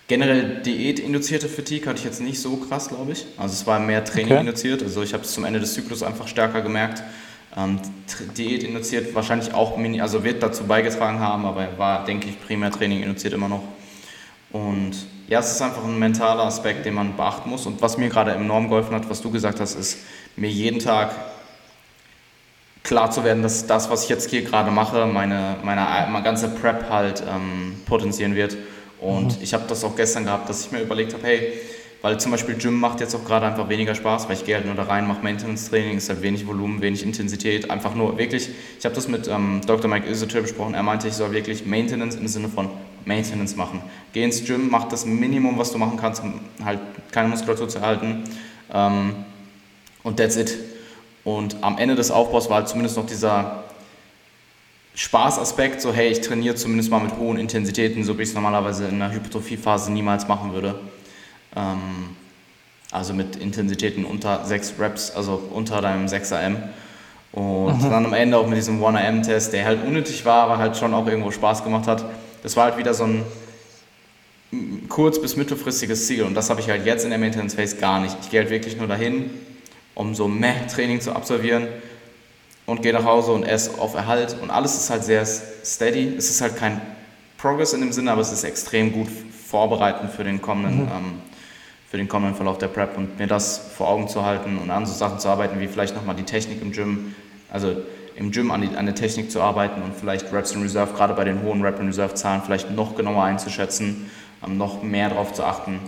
[0.10, 3.28] Generell Diät-induzierte Fatigue hatte ich jetzt nicht so krass, glaube ich.
[3.38, 4.40] Also es war mehr Training okay.
[4.40, 4.82] induziert.
[4.82, 7.04] Also ich habe es zum Ende des Zyklus einfach stärker gemerkt.
[7.58, 7.80] Ähm,
[8.38, 12.72] Diät induziert wahrscheinlich auch, mini, also wird dazu beigetragen haben, aber war, denke ich, primär
[12.72, 13.64] Training induziert immer noch.
[14.52, 14.94] Und
[15.28, 17.66] ja, es ist einfach ein mentaler Aspekt, den man beachten muss.
[17.66, 20.00] Und was mir gerade enorm geholfen hat, was du gesagt hast, ist,
[20.36, 21.12] mir jeden Tag
[22.84, 26.50] klar zu werden, dass das, was ich jetzt hier gerade mache, meine, meine, meine ganze
[26.50, 28.58] Prep halt ähm, potenzieren wird
[29.00, 29.44] und mhm.
[29.44, 31.54] ich habe das auch gestern gehabt, dass ich mir überlegt habe, hey,
[32.02, 34.66] weil zum Beispiel Gym macht jetzt auch gerade einfach weniger Spaß, weil ich gehe halt
[34.66, 38.86] nur da rein, mache Maintenance-Training, ist halt wenig Volumen, wenig Intensität, einfach nur wirklich, ich
[38.86, 39.90] habe das mit ähm, Dr.
[39.90, 42.70] Mike Isotir besprochen, er meinte, ich soll wirklich Maintenance im Sinne von
[43.06, 43.82] Maintenance machen.
[44.14, 46.80] Geh ins Gym, mach das Minimum, was du machen kannst, um halt
[47.12, 48.24] keine Muskulatur zu erhalten
[48.74, 49.16] ähm,
[50.04, 50.58] und that's it.
[51.26, 53.64] Und am Ende des Aufbaus war halt zumindest noch dieser
[54.96, 58.88] Spaßaspekt, so hey, ich trainiere zumindest mal mit hohen Intensitäten, so wie ich es normalerweise
[58.88, 60.76] in einer Hypertrophiephase niemals machen würde.
[61.56, 62.16] Ähm,
[62.92, 66.58] also mit Intensitäten unter 6 Reps, also unter deinem 6er M.
[67.32, 67.90] Und mhm.
[67.90, 71.06] dann am Ende auch mit diesem 1RM-Test, der halt unnötig war, aber halt schon auch
[71.06, 72.04] irgendwo Spaß gemacht hat.
[72.42, 73.24] Das war halt wieder so ein
[74.88, 78.02] kurz- bis mittelfristiges Ziel und das habe ich halt jetzt in der Maintenance Phase gar
[78.02, 78.18] nicht.
[78.22, 79.30] Ich gehe halt wirklich nur dahin,
[79.94, 81.68] um so Meh-Training zu absolvieren
[82.66, 86.16] und gehe nach Hause und esse auf Erhalt und alles ist halt sehr steady.
[86.18, 86.82] Es ist halt kein
[87.38, 89.08] Progress in dem Sinne, aber es ist extrem gut
[89.48, 90.92] vorbereitend für den kommenden, mhm.
[90.92, 91.14] ähm,
[91.90, 94.86] für den kommenden Verlauf der Prep und mir das vor Augen zu halten und an
[94.86, 97.16] so Sachen zu arbeiten, wie vielleicht nochmal die Technik im Gym,
[97.52, 97.76] also
[98.16, 101.14] im Gym an, die, an der Technik zu arbeiten und vielleicht Reps in Reserve, gerade
[101.14, 104.12] bei den hohen Rep in Reserve Zahlen, vielleicht noch genauer einzuschätzen,
[104.46, 105.80] ähm, noch mehr darauf zu achten.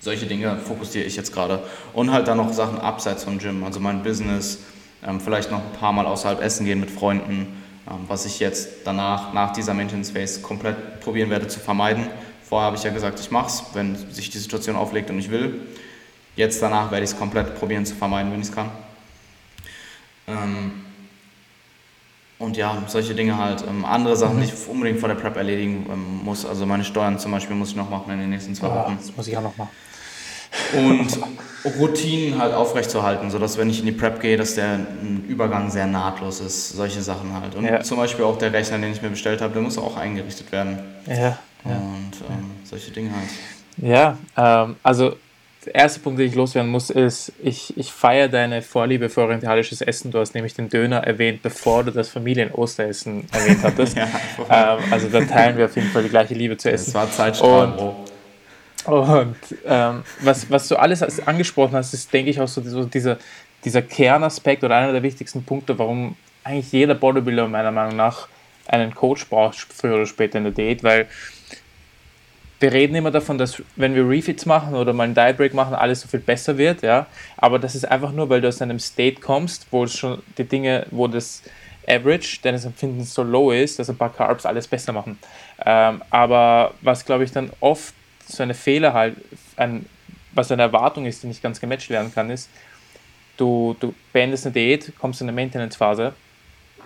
[0.00, 1.62] Solche Dinge fokussiere ich jetzt gerade.
[1.94, 4.58] Und halt dann noch Sachen abseits vom Gym, also mein Business,
[5.06, 8.68] ähm, vielleicht noch ein paar Mal außerhalb essen gehen mit Freunden, ähm, was ich jetzt
[8.84, 12.08] danach, nach dieser Maintenance Phase komplett probieren werde zu vermeiden.
[12.52, 15.30] Vorher habe ich ja gesagt, ich mache es, wenn sich die Situation auflegt und ich
[15.30, 15.58] will.
[16.36, 18.70] Jetzt danach werde ich es komplett probieren zu vermeiden, wenn ich es kann.
[20.28, 20.72] Ähm,
[22.38, 23.64] und ja, solche Dinge halt.
[23.66, 26.44] Ähm, andere Sachen, die ich unbedingt vor der Prep erledigen ähm, muss.
[26.44, 28.98] Also meine Steuern zum Beispiel muss ich noch machen in den nächsten zwei Wochen.
[29.00, 29.70] das muss ich auch noch machen
[30.74, 31.18] und
[31.78, 34.80] Routinen halt aufrechtzuerhalten, sodass wenn ich in die Prep gehe, dass der
[35.28, 37.54] Übergang sehr nahtlos ist, solche Sachen halt.
[37.54, 37.80] Und ja.
[37.80, 40.78] zum Beispiel auch der Rechner, den ich mir bestellt habe, der muss auch eingerichtet werden.
[41.06, 41.38] Ja.
[41.64, 43.28] Und ähm, solche Dinge halt.
[43.76, 45.16] Ja, ähm, also
[45.64, 49.80] der erste Punkt, den ich loswerden muss, ist, ich, ich feiere deine Vorliebe für orientalisches
[49.80, 50.10] Essen.
[50.10, 53.96] Du hast nämlich den Döner erwähnt, bevor du das Familien-Osteressen erwähnt hattest.
[53.96, 54.08] ja,
[54.50, 56.92] ähm, also da teilen wir auf jeden Fall die gleiche Liebe zu Essen.
[56.92, 58.04] Das war Zeitstrahl, Bro.
[58.84, 63.18] Und ähm, was, was du alles angesprochen hast, ist, denke ich, auch so, so dieser,
[63.64, 68.26] dieser Kernaspekt oder einer der wichtigsten Punkte, warum eigentlich jeder Bodybuilder meiner Meinung nach
[68.66, 71.06] einen Coach braucht, früher oder später in der Diät, weil
[72.62, 75.74] wir reden immer davon, dass wenn wir Refits machen oder mal einen Diet Break machen,
[75.74, 77.06] alles so viel besser wird, ja.
[77.36, 80.86] Aber das ist einfach nur, weil du aus einem State kommst, wo schon die Dinge,
[80.92, 81.42] wo das
[81.88, 85.18] Average deines Empfindens so low ist, dass ein paar Carbs alles besser machen.
[85.66, 87.94] Ähm, aber was, glaube ich, dann oft
[88.28, 89.16] so eine Fehler halt,
[89.56, 89.84] ein,
[90.32, 92.48] was eine Erwartung ist, die nicht ganz gematcht werden kann, ist,
[93.36, 96.14] du, du beendest eine Diät, kommst in eine Maintenance-Phase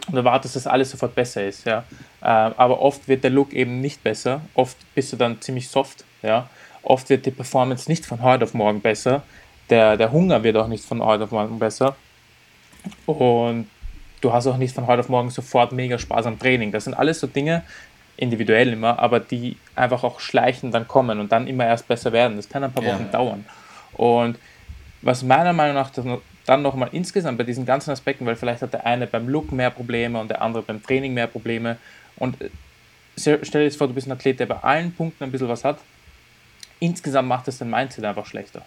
[0.09, 1.65] und erwartest, dass alles sofort besser ist.
[1.65, 1.85] Ja?
[2.23, 4.41] Ähm, aber oft wird der Look eben nicht besser.
[4.55, 6.05] Oft bist du dann ziemlich soft.
[6.23, 6.49] Ja?
[6.83, 9.23] Oft wird die Performance nicht von heute auf morgen besser.
[9.71, 11.97] Der, der Hunger wird auch nicht von heute auf morgen besser.
[13.07, 13.69] Und
[14.21, 16.71] du hast auch nicht von heute auf morgen sofort mega Spaß am Training.
[16.71, 17.65] Das sind alles so Dinge,
[18.17, 22.37] individuell immer, aber die einfach auch schleichend dann kommen und dann immer erst besser werden.
[22.37, 23.13] Das kann ein paar Wochen ja.
[23.13, 23.45] dauern.
[23.95, 24.39] Und
[25.03, 25.91] was meiner Meinung nach
[26.47, 29.71] dann nochmal insgesamt bei diesen ganzen Aspekten, weil vielleicht hat der eine beim Look mehr
[29.71, 31.77] Probleme und der andere beim Training mehr Probleme.
[32.17, 32.49] Und äh,
[33.17, 35.65] stell dir jetzt vor, du bist ein Athlet, der bei allen Punkten ein bisschen was
[35.65, 35.79] hat.
[36.79, 38.63] Insgesamt macht es dein Mindset einfach schlechter.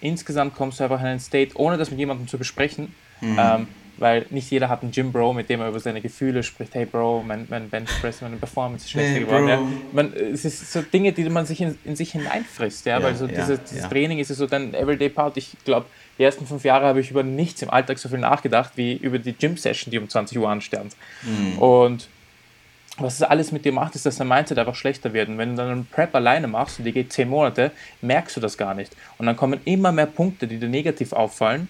[0.00, 3.38] Insgesamt kommst du einfach in einen State, ohne das mit jemandem zu besprechen, mhm.
[3.38, 6.74] ähm, weil nicht jeder hat einen Gym Bro, mit dem er über seine Gefühle spricht.
[6.74, 9.48] Hey Bro, mein, mein Bench Press, meine Performance ist schlechter hey, geworden.
[9.48, 9.60] Ja.
[9.92, 13.16] Man, es ist so Dinge, die man sich in, in sich hineinfrisst, ja, ja weil
[13.16, 15.36] so ja, diese, dieses Training ist so dein Everyday Part.
[15.36, 15.86] Ich glaube,
[16.18, 19.18] die ersten fünf Jahre habe ich über nichts im Alltag so viel nachgedacht wie über
[19.18, 20.96] die Gym-Session, die um 20 Uhr anstand.
[21.22, 21.58] Mhm.
[21.58, 22.08] Und
[22.98, 25.28] was es alles mit dir macht, ist, dass dein Mindset einfach schlechter wird.
[25.28, 28.40] Und wenn du dann einen Prep alleine machst und die geht zehn Monate, merkst du
[28.40, 28.96] das gar nicht.
[29.18, 31.68] Und dann kommen immer mehr Punkte, die dir negativ auffallen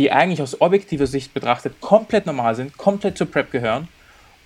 [0.00, 3.86] die eigentlich aus objektiver Sicht betrachtet komplett normal sind, komplett zur Prep gehören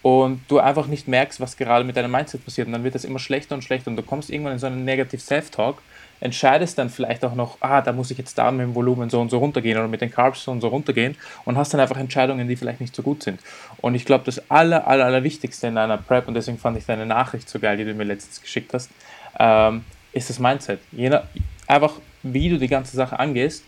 [0.03, 3.05] und du einfach nicht merkst, was gerade mit deinem Mindset passiert und dann wird das
[3.05, 5.81] immer schlechter und schlechter und du kommst irgendwann in so einen Negative Self-Talk,
[6.19, 9.21] entscheidest dann vielleicht auch noch, ah, da muss ich jetzt da mit dem Volumen so
[9.21, 11.15] und so runtergehen oder mit den Carbs so und so runtergehen
[11.45, 13.39] und hast dann einfach Entscheidungen, die vielleicht nicht so gut sind.
[13.77, 16.85] Und ich glaube, das aller, aller, aller Wichtigste in einer Prep und deswegen fand ich
[16.85, 18.91] deine Nachricht so geil, die du mir letztens geschickt hast,
[19.39, 20.81] ähm, ist das Mindset.
[20.91, 21.29] Jener,
[21.69, 21.93] einfach,
[22.25, 23.63] wie du die ganze Sache angehst,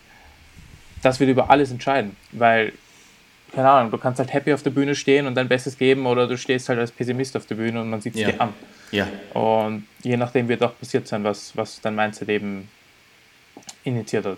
[1.01, 2.73] das wird über alles entscheiden, weil,
[3.53, 6.27] keine Ahnung, du kannst halt happy auf der Bühne stehen und dein Bestes geben oder
[6.27, 8.31] du stehst halt als Pessimist auf der Bühne und man sieht es ja.
[8.31, 8.53] dir an.
[8.91, 9.07] Ja.
[9.33, 12.69] Und je nachdem wird auch passiert sein, was, was dein Mindset eben
[13.83, 14.37] initiiert hat.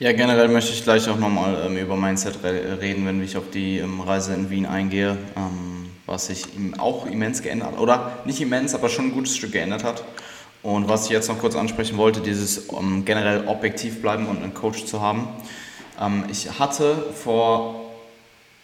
[0.00, 3.50] Ja, generell möchte ich gleich auch nochmal ähm, über Mindset re reden, wenn ich auf
[3.50, 6.44] die ähm, Reise in Wien eingehe, ähm, was sich
[6.78, 7.80] auch immens geändert hat.
[7.80, 10.04] Oder nicht immens, aber schon ein gutes Stück geändert hat.
[10.62, 14.54] Und was ich jetzt noch kurz ansprechen wollte, dieses um, generell objektiv bleiben und einen
[14.54, 15.28] Coach zu haben.
[16.00, 17.90] Ähm, ich hatte vor,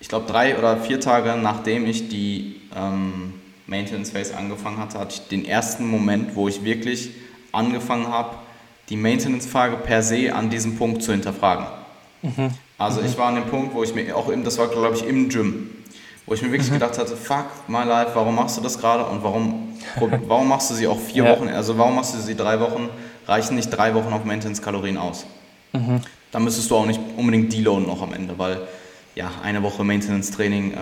[0.01, 3.35] ich glaube, drei oder vier Tage, nachdem ich die ähm,
[3.67, 7.11] Maintenance Phase angefangen hatte, hatte ich den ersten Moment, wo ich wirklich
[7.53, 8.37] angefangen habe,
[8.89, 11.67] die Maintenance-Frage per se an diesem Punkt zu hinterfragen.
[12.23, 12.51] Mhm.
[12.77, 13.07] Also mhm.
[13.07, 15.29] ich war an dem Punkt, wo ich mir auch im, das war glaube ich im
[15.29, 15.71] Gym,
[16.27, 16.75] wo ich mir wirklich mhm.
[16.75, 19.79] gedacht hatte, fuck my life, warum machst du das gerade und warum,
[20.27, 21.31] warum machst du sie auch vier ja.
[21.31, 22.89] Wochen, also warum machst du sie drei Wochen,
[23.27, 25.25] reichen nicht drei Wochen auf Maintenance-Kalorien aus.
[26.35, 28.59] Dann müsstest du auch nicht unbedingt deloaden noch am Ende, weil
[29.15, 30.77] ja, eine Woche Maintenance-Training äh,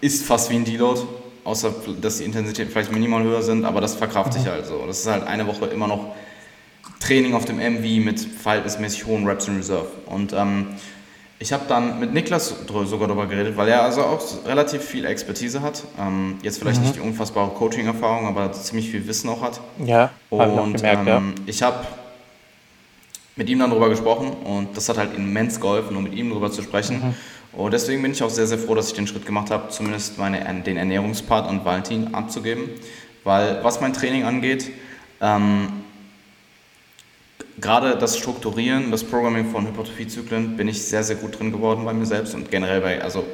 [0.00, 1.02] ist fast wie ein Deload,
[1.44, 4.48] außer dass die Intensität vielleicht minimal höher sind, aber das verkraft sich mhm.
[4.48, 4.82] halt so.
[4.88, 6.16] Das ist halt eine Woche immer noch
[6.98, 9.86] Training auf dem MV mit verhältnismäßig hohen Reps in Reserve.
[10.06, 10.66] Und ähm,
[11.38, 15.62] ich habe dann mit Niklas sogar darüber geredet, weil er also auch relativ viel Expertise
[15.62, 15.84] hat.
[16.00, 16.86] Ähm, jetzt vielleicht mhm.
[16.86, 19.60] nicht die unfassbare Coaching-Erfahrung, aber ziemlich viel Wissen auch hat.
[19.86, 21.42] Ja, und gemerkt, ähm, ja.
[21.46, 21.86] ich habe
[23.40, 26.52] mit ihm dann darüber gesprochen und das hat halt immens geholfen, um mit ihm darüber
[26.52, 26.96] zu sprechen.
[26.96, 27.58] Mhm.
[27.58, 30.18] Und deswegen bin ich auch sehr, sehr froh, dass ich den Schritt gemacht habe, zumindest
[30.18, 32.68] meine, den Ernährungspart an Valentin abzugeben.
[33.24, 34.70] Weil was mein Training angeht,
[35.22, 35.68] ähm,
[37.58, 41.94] gerade das Strukturieren, das Programming von Hypertrophiezyklen bin ich sehr, sehr gut drin geworden bei
[41.94, 43.24] mir selbst und generell bei, also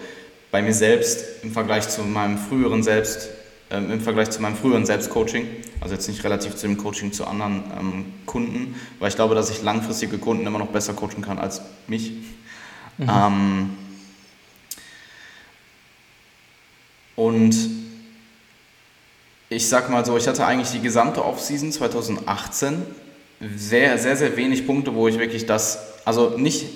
[0.52, 3.28] bei mir selbst im Vergleich zu meinem früheren Selbst,
[3.70, 5.46] äh, im Vergleich zu meinem früheren Selbstcoaching,
[5.80, 9.50] also jetzt nicht relativ zu dem Coaching zu anderen ähm, Kunden, weil ich glaube, dass
[9.50, 12.12] ich langfristige Kunden immer noch besser coachen kann als mich.
[12.98, 13.10] Mhm.
[13.10, 13.70] Ähm,
[17.16, 17.56] und
[19.48, 22.82] ich sag mal so, ich hatte eigentlich die gesamte Offseason 2018
[23.56, 26.66] sehr, sehr, sehr wenig Punkte, wo ich wirklich das, also nicht,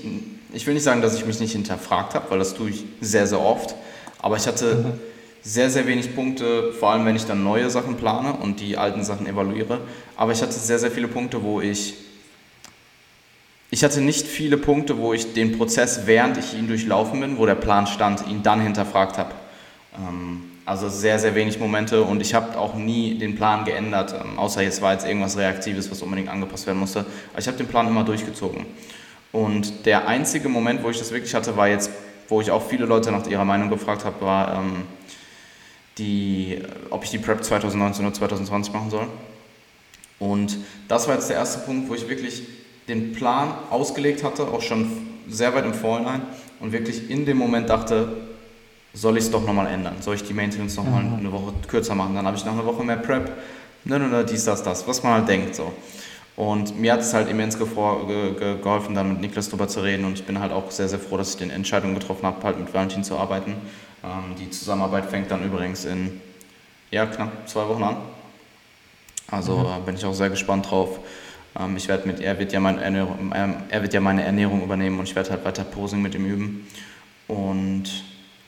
[0.53, 3.27] ich will nicht sagen, dass ich mich nicht hinterfragt habe, weil das tue ich sehr,
[3.27, 3.75] sehr oft,
[4.19, 5.10] aber ich hatte mhm.
[5.43, 9.05] Sehr, sehr wenig Punkte, vor allem wenn ich dann neue Sachen plane und die alten
[9.05, 9.81] Sachen evaluiere,
[10.17, 11.95] aber ich hatte sehr, sehr viele Punkte, wo ich,
[13.71, 17.47] ich hatte nicht viele Punkte, wo ich den Prozess, während ich ihn durchlaufen bin, wo
[17.47, 19.33] der Plan stand, ihn dann hinterfragt habe.
[19.97, 24.39] Ähm, also sehr, sehr wenig Momente und ich habe auch nie den Plan geändert, ähm,
[24.39, 27.01] außer jetzt war jetzt irgendwas Reaktives, was unbedingt angepasst werden musste.
[27.33, 28.67] Aber ich habe den Plan immer durchgezogen.
[29.33, 31.91] Und der einzige Moment, wo ich das wirklich hatte, war jetzt,
[32.29, 34.83] wo ich auch viele Leute nach ihrer Meinung gefragt habe, war, ähm,
[35.99, 36.59] die,
[36.91, 39.07] ob ich die Prep 2019 oder 2020 machen soll.
[40.19, 42.43] Und das war jetzt der erste Punkt, wo ich wirklich
[42.89, 44.91] den Plan ausgelegt hatte, auch schon
[45.29, 46.23] sehr weit im Vorhinein
[46.61, 48.09] und wirklich in dem Moment dachte,
[48.93, 49.97] soll ich es doch nochmal ändern?
[50.01, 51.19] Soll ich die Maintenance nochmal mhm.
[51.21, 52.15] eine Woche kürzer machen?
[52.15, 53.31] Dann habe ich noch eine Woche mehr Prep,
[53.85, 55.55] ne, ne, ne, dies, das, das, was man halt denkt.
[55.55, 55.73] So.
[56.37, 60.05] Und mir hat es halt immens ge ge geholfen, dann mit Niklas drüber zu reden.
[60.05, 62.59] Und ich bin halt auch sehr, sehr froh, dass ich die Entscheidung getroffen habe, halt
[62.59, 63.55] mit Valentin zu arbeiten.
[64.05, 66.21] Ähm, die Zusammenarbeit fängt dann übrigens in
[66.91, 67.97] ja, knapp zwei Wochen an.
[69.31, 69.67] Also mhm.
[69.67, 70.99] äh, bin ich auch sehr gespannt drauf.
[71.59, 74.63] Ähm, ich werde mit, er wird, ja meine Ernährung, ähm, er wird ja meine Ernährung
[74.63, 76.67] übernehmen und ich werde halt weiter Posing mit ihm üben.
[77.29, 77.85] Und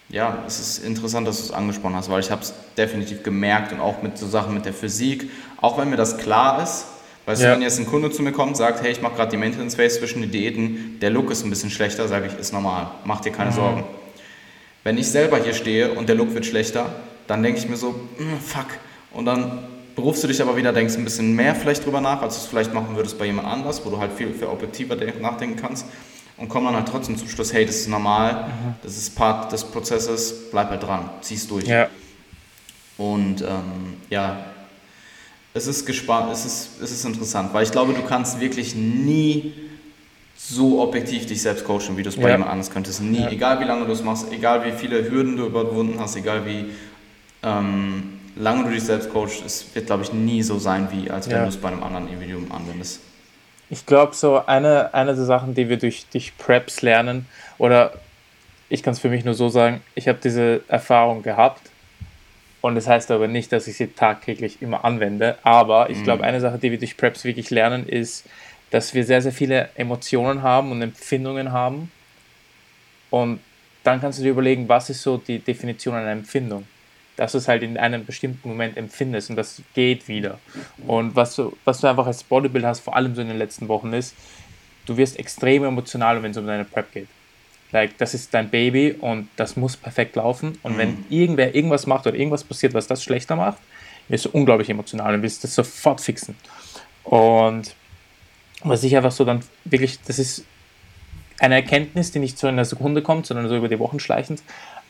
[0.09, 3.73] ja, es ist interessant, dass du es angesprochen hast, weil ich habe es definitiv gemerkt
[3.73, 6.87] und auch mit so Sachen mit der Physik, auch wenn mir das klar ist,
[7.25, 7.51] Weißt ja.
[7.51, 9.77] du, wenn jetzt ein Kunde zu mir kommt, sagt, hey, ich mache gerade die Maintenance
[9.77, 13.21] Phase zwischen den Diäten, der Look ist ein bisschen schlechter, sage ich, ist normal, mach
[13.21, 13.55] dir keine mhm.
[13.55, 13.85] Sorgen.
[14.85, 16.95] Wenn ich selber hier stehe und der Look wird schlechter,
[17.27, 18.67] dann denke ich mir so, hm, fuck.
[19.13, 19.65] Und dann
[19.95, 22.47] berufst du dich aber wieder, denkst ein bisschen mehr vielleicht drüber nach, als du es
[22.47, 25.87] vielleicht machen würdest bei jemand anders, wo du halt viel, viel objektiver nachdenken kannst.
[26.37, 28.75] Und komm dann halt trotzdem zum Schluss, hey, das ist normal, mhm.
[28.83, 31.67] das ist Part des Prozesses, bleib halt dran, zieh's durch.
[31.67, 31.89] Ja.
[32.97, 34.47] Und ähm, ja,
[35.55, 39.53] es ist gespannt, es ist, es ist interessant, weil ich glaube, du kannst wirklich nie
[40.49, 42.31] so objektiv dich selbst coachen, wie du es bei ja.
[42.31, 43.01] jemand anders könntest.
[43.01, 43.31] Nie, ja.
[43.31, 46.73] egal wie lange du es machst, egal wie viele Hürden du überwunden hast, egal wie
[47.45, 51.29] ähm, lange du dich selbst coachst, es wird, glaube ich, nie so sein, wie als
[51.29, 51.43] wenn ja.
[51.43, 53.01] du es bei einem anderen Individuum anwendest.
[53.71, 57.27] Ich glaube, so eine, eine der Sachen, die wir durch, durch Preps lernen,
[57.59, 57.93] oder
[58.69, 61.71] ich kann es für mich nur so sagen, ich habe diese Erfahrung gehabt
[62.63, 66.05] und das heißt aber nicht, dass ich sie tagtäglich immer anwende, aber ich mhm.
[66.05, 68.27] glaube, eine Sache, die wir durch Preps wirklich lernen, ist,
[68.73, 71.93] dass wir sehr, sehr viele Emotionen haben und Empfindungen haben
[73.11, 73.39] und
[73.85, 76.67] dann kannst du dir überlegen, was ist so die Definition einer Empfindung
[77.17, 80.39] dass du es halt in einem bestimmten Moment empfindest und das geht wieder.
[80.87, 83.69] Und was du, was du einfach als Bodybuilder hast, vor allem so in den letzten
[83.69, 84.15] Wochen, ist,
[84.87, 87.09] du wirst extrem emotional, wenn es um deine Prep geht.
[87.71, 90.59] Like, das ist dein Baby und das muss perfekt laufen.
[90.63, 90.79] Und mhm.
[90.79, 93.59] wenn irgendwer irgendwas macht oder irgendwas passiert, was das schlechter macht,
[94.09, 96.37] wirst du unglaublich emotional und willst das sofort fixen.
[97.05, 97.75] Und
[98.65, 100.45] was ich einfach so dann wirklich, das ist
[101.41, 104.43] eine Erkenntnis, die nicht so in einer Sekunde kommt, sondern so über die Wochen schleichend,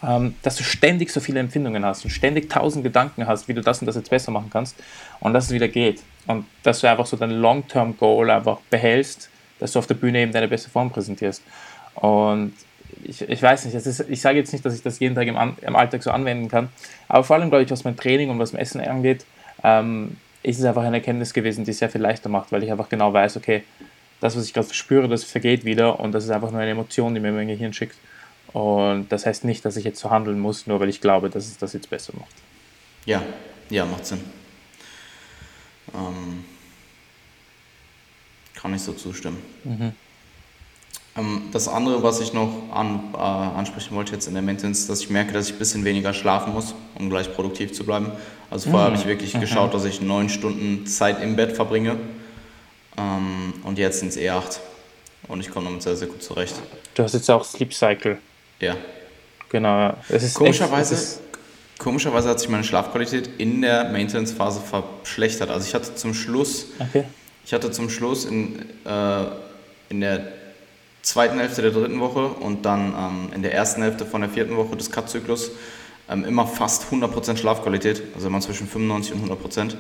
[0.03, 3.63] ähm, dass du ständig so viele Empfindungen hast und ständig tausend Gedanken hast, wie du
[3.63, 4.77] das und das jetzt besser machen kannst
[5.21, 6.03] und dass es wieder geht.
[6.27, 9.31] Und dass du einfach so dein Long-Term-Goal einfach behältst,
[9.61, 11.43] dass du auf der Bühne eben deine beste Form präsentierst.
[11.95, 12.53] Und
[13.05, 15.37] ich, ich weiß nicht, ist, ich sage jetzt nicht, dass ich das jeden Tag im,
[15.61, 16.69] im Alltag so anwenden kann,
[17.09, 19.25] aber vor allem, glaube ich, was mein Training und was mein Essen angeht,
[19.65, 22.71] ähm, ist es einfach eine Erkenntnis gewesen, die es sehr viel leichter macht, weil ich
[22.71, 23.63] einfach genau weiß, okay,
[24.21, 27.15] das, was ich gerade spüre, das vergeht wieder und das ist einfach nur eine Emotion,
[27.15, 27.97] die mir mein Gehirn schickt.
[28.53, 31.47] Und das heißt nicht, dass ich jetzt so handeln muss, nur weil ich glaube, dass
[31.47, 32.35] es das jetzt besser macht.
[33.07, 33.23] Ja,
[33.71, 34.21] ja, macht Sinn.
[35.95, 36.45] Ähm,
[38.55, 39.43] kann ich so zustimmen.
[39.65, 39.93] Mhm.
[41.17, 45.01] Ähm, das andere, was ich noch an, äh, ansprechen wollte jetzt in der Maintenance, dass
[45.01, 48.13] ich merke, dass ich ein bisschen weniger schlafen muss, um gleich produktiv zu bleiben.
[48.51, 48.95] Also vorher mhm.
[48.95, 49.41] habe ich wirklich mhm.
[49.41, 51.97] geschaut, dass ich neun Stunden Zeit im Bett verbringe
[52.97, 54.61] ähm, und jetzt sind es eher acht.
[55.29, 56.55] Und ich komme damit sehr, sehr gut zurecht.
[56.95, 58.19] Du hast jetzt auch Sleep Cycle.
[58.61, 58.77] Ja.
[59.51, 59.95] Genau.
[60.09, 61.21] Es ist komischerweise, echt,
[61.79, 65.51] komischerweise hat sich meine Schlafqualität in der Maintenance-Phase verschlechtert.
[65.51, 67.05] Also ich hatte zum Schluss, okay.
[67.45, 69.25] ich hatte zum Schluss in, äh,
[69.91, 70.42] in der
[71.03, 74.57] zweiten Hälfte der dritten Woche und dann ähm, in der ersten Hälfte von der vierten
[74.57, 75.51] Woche des Cut-Zyklus
[76.09, 79.75] ähm, immer fast 100% Schlafqualität, also immer zwischen 95 und 100%.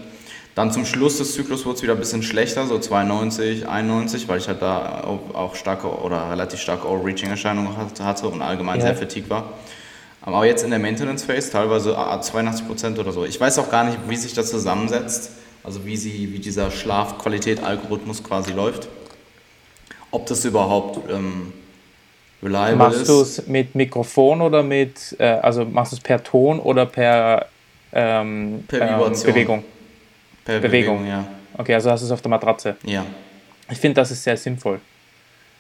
[0.54, 4.38] Dann zum Schluss des Zyklus wurde es wieder ein bisschen schlechter, so 92, 91, weil
[4.38, 8.87] ich halt da auch starke oder relativ starke Overreaching-Erscheinungen hatte und allgemein ja.
[8.87, 9.54] sehr fatig war.
[10.20, 13.25] Aber jetzt in der Maintenance Phase teilweise 82% oder so.
[13.25, 15.31] Ich weiß auch gar nicht, wie sich das zusammensetzt,
[15.64, 18.88] also wie, sie, wie dieser Schlafqualität-Algorithmus quasi läuft.
[20.13, 21.52] Ob das überhaupt ähm,
[22.42, 23.08] reliable machst ist.
[23.08, 26.87] Machst du es mit Mikrofon oder mit, äh, also machst du es per Ton oder
[26.87, 27.46] per,
[27.92, 29.65] ähm, per ähm, Bewegung?
[30.44, 30.98] Per Bewegung.
[30.98, 31.27] Bewegung, ja.
[31.56, 32.77] Okay, also hast du es auf der Matratze.
[32.85, 33.04] Ja.
[33.71, 34.81] Ich finde, das ist sehr sinnvoll.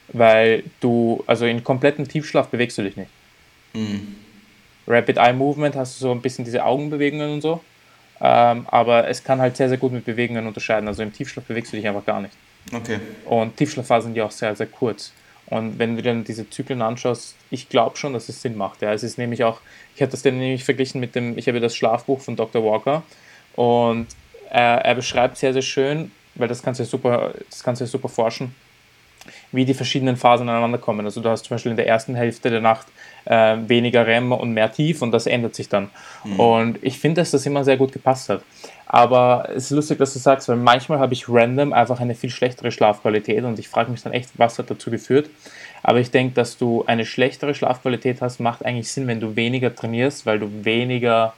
[0.08, 3.10] Weil du, also in kompletten Tiefschlaf bewegst du dich nicht.
[3.72, 4.16] Mhm.
[4.86, 7.60] Rapid Eye Movement hast du so ein bisschen diese Augenbewegungen und so.
[8.20, 10.88] Ähm, aber es kann halt sehr, sehr gut mit Bewegungen unterscheiden.
[10.88, 12.34] Also im Tiefschlaf bewegst du dich einfach gar nicht.
[12.72, 13.00] Okay.
[13.24, 15.12] Und Tiefschlafphasen sind ja auch sehr, sehr kurz.
[15.46, 18.80] Und wenn du dann diese Zyklen anschaust, ich glaube schon, dass es Sinn macht.
[18.80, 18.92] Ja.
[18.92, 19.60] Es ist nämlich auch,
[19.94, 22.64] ich habe das dann nämlich verglichen mit dem, ich habe das Schlafbuch von Dr.
[22.64, 23.02] Walker
[23.54, 24.06] und
[24.48, 27.84] er, er beschreibt sehr, sehr schön, weil das kannst du ja super, das kannst du
[27.84, 28.54] ja super forschen.
[29.52, 31.04] Wie die verschiedenen Phasen aneinander kommen.
[31.04, 32.86] Also du hast zum Beispiel in der ersten Hälfte der Nacht
[33.26, 35.90] äh, weniger REM und mehr Tief und das ändert sich dann.
[36.24, 36.40] Mhm.
[36.40, 38.42] Und ich finde, dass das immer sehr gut gepasst hat.
[38.86, 42.30] Aber es ist lustig, dass du sagst, weil manchmal habe ich random einfach eine viel
[42.30, 45.30] schlechtere Schlafqualität und ich frage mich dann echt, was hat dazu geführt.
[45.82, 49.74] Aber ich denke, dass du eine schlechtere Schlafqualität hast, macht eigentlich Sinn, wenn du weniger
[49.74, 51.34] trainierst, weil du weniger.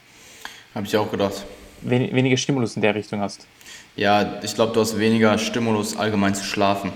[0.75, 1.45] Habe ich auch gedacht.
[1.81, 3.47] Wen, weniger Stimulus in der Richtung hast.
[3.97, 6.93] Ja, ich glaube, du hast weniger Stimulus allgemein zu schlafen.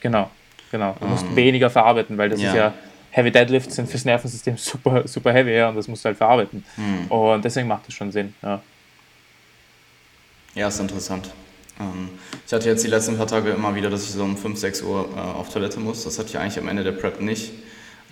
[0.00, 0.30] Genau,
[0.70, 0.96] genau.
[1.00, 2.48] Du musst ähm, weniger verarbeiten, weil das ja.
[2.48, 2.74] ist ja
[3.10, 6.64] Heavy Deadlifts sind fürs Nervensystem super, super heavy ja, und das musst du halt verarbeiten.
[6.76, 7.06] Mhm.
[7.08, 8.34] Und deswegen macht das schon Sinn.
[8.42, 8.62] Ja,
[10.54, 11.30] ja ist interessant.
[11.80, 12.10] Ähm,
[12.46, 14.82] ich hatte jetzt die letzten paar Tage immer wieder, dass ich so um 5, 6
[14.82, 16.04] Uhr äh, auf Toilette muss.
[16.04, 17.52] Das hatte ich eigentlich am Ende der Prep nicht.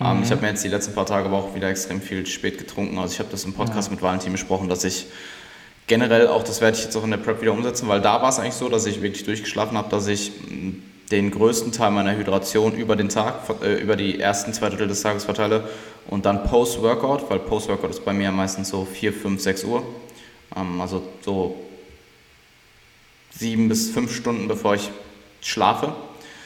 [0.01, 0.23] Ähm, mhm.
[0.23, 2.97] Ich habe mir jetzt die letzten paar Tage aber auch wieder extrem viel spät getrunken.
[2.97, 3.95] Also ich habe das im Podcast ja.
[3.95, 5.07] mit Valentin besprochen, dass ich
[5.87, 8.29] generell auch, das werde ich jetzt auch in der Prep wieder umsetzen, weil da war
[8.29, 10.31] es eigentlich so, dass ich wirklich durchgeschlafen habe, dass ich
[11.11, 15.01] den größten Teil meiner Hydration über den Tag, äh, über die ersten zwei Drittel des
[15.01, 15.67] Tages verteile
[16.07, 19.83] und dann Post-Workout, weil Post-Workout ist bei mir meistens so 4, 5, 6 Uhr.
[20.55, 21.55] Ähm, also so
[23.31, 24.89] sieben bis fünf Stunden bevor ich
[25.41, 25.93] schlafe.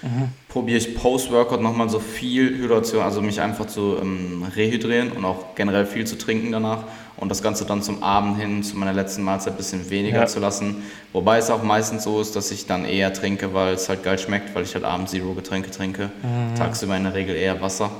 [0.01, 0.29] Mhm.
[0.49, 5.55] Probiere ich Post-Workout nochmal so viel Hydration, also mich einfach zu ähm, rehydrieren und auch
[5.55, 6.83] generell viel zu trinken danach
[7.17, 10.25] und das Ganze dann zum Abend hin, zu meiner letzten Mahlzeit ein bisschen weniger ja.
[10.25, 10.83] zu lassen.
[11.11, 14.17] Wobei es auch meistens so ist, dass ich dann eher trinke, weil es halt geil
[14.17, 16.09] schmeckt, weil ich halt abends Zero-Getränke trinke.
[16.21, 16.55] Mhm.
[16.55, 17.91] Tagsüber in der Regel eher Wasser,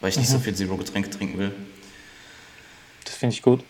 [0.00, 0.22] weil ich mhm.
[0.22, 0.42] nicht so mhm.
[0.42, 1.52] viel Zero-Getränke trinken will.
[3.04, 3.62] Das finde ich gut.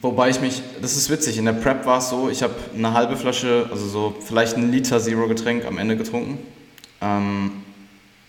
[0.00, 2.92] Wobei ich mich, das ist witzig, in der Prep war es so, ich habe eine
[2.92, 6.38] halbe Flasche, also so vielleicht ein Liter Zero-Getränk am Ende getrunken.
[7.00, 7.64] Ähm,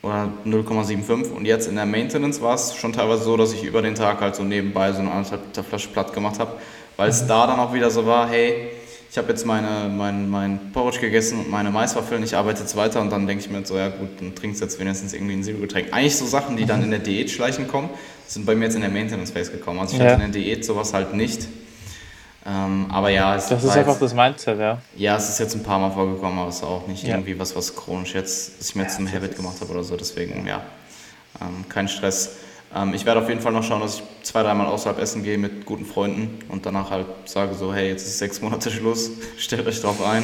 [0.02, 3.82] oder 0,75 und jetzt in der Maintenance war es schon teilweise so, dass ich über
[3.82, 6.54] den Tag halt so nebenbei so eine anderthalb Liter Flasche platt gemacht habe,
[6.98, 7.28] weil es mhm.
[7.28, 8.70] da dann auch wieder so war, hey,
[9.12, 13.02] ich habe jetzt meine, mein, mein Porridge gegessen und meine Maiswaffeln, ich arbeite jetzt weiter
[13.02, 15.44] und dann denke ich mir so, ja gut, dann trinkst du jetzt wenigstens irgendwie ein
[15.44, 15.92] Zero-Getränk.
[15.92, 17.90] Eigentlich so Sachen, die dann in der Diät schleichen kommen,
[18.28, 19.80] sind bei mir jetzt in der Maintenance-Phase gekommen.
[19.80, 20.12] Also ich ja.
[20.12, 21.48] hatte in der Diät sowas halt nicht.
[22.46, 24.78] Ähm, aber ja, es das ist einfach jetzt, das Mindset, ja.
[24.96, 27.16] Ja, es ist jetzt ein paar Mal vorgekommen, aber es ist auch nicht ja.
[27.16, 29.98] irgendwie was, was chronisch jetzt, was ich mir jetzt zum Habit gemacht habe oder so.
[29.98, 30.62] Deswegen, ja,
[31.42, 32.38] ähm, kein Stress.
[32.74, 35.38] Ähm, ich werde auf jeden Fall noch schauen, dass ich zwei, dreimal außerhalb essen gehe
[35.38, 39.68] mit guten Freunden und danach halt sage so, hey, jetzt ist sechs Monate Schluss, stellt
[39.68, 40.24] euch drauf ein.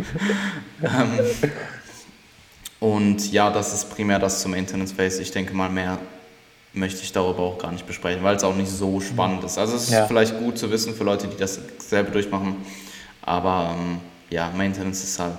[0.82, 1.50] ähm,
[2.78, 5.22] und ja, das ist primär das zum Maintenance Phase.
[5.22, 5.98] Ich denke mal, mehr
[6.76, 9.58] möchte ich darüber auch gar nicht besprechen, weil es auch nicht so spannend ist.
[9.58, 10.06] Also es ist ja.
[10.06, 12.56] vielleicht gut zu wissen für Leute, die das selber durchmachen,
[13.22, 14.00] aber ähm,
[14.30, 15.38] ja, Maintenance ist halt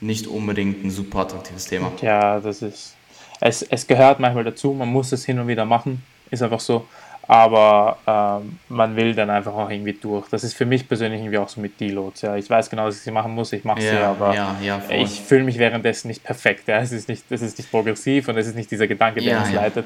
[0.00, 1.92] nicht unbedingt ein super attraktives Thema.
[2.00, 2.94] Ja, das ist
[3.40, 6.86] es, es gehört manchmal dazu, man muss es hin und wieder machen, ist einfach so.
[7.30, 10.28] Aber ähm, man will dann einfach auch irgendwie durch.
[10.30, 12.22] Das ist für mich persönlich irgendwie auch so mit Deloads.
[12.22, 12.36] Ja.
[12.36, 14.80] Ich weiß genau, dass ich sie machen muss, ich mache ja, sie, aber ja, ja,
[14.88, 16.68] ich fühle mich währenddessen nicht perfekt.
[16.68, 16.78] Ja.
[16.78, 19.52] Es, ist nicht, es ist nicht progressiv und es ist nicht dieser Gedanke, der uns
[19.52, 19.84] leitet.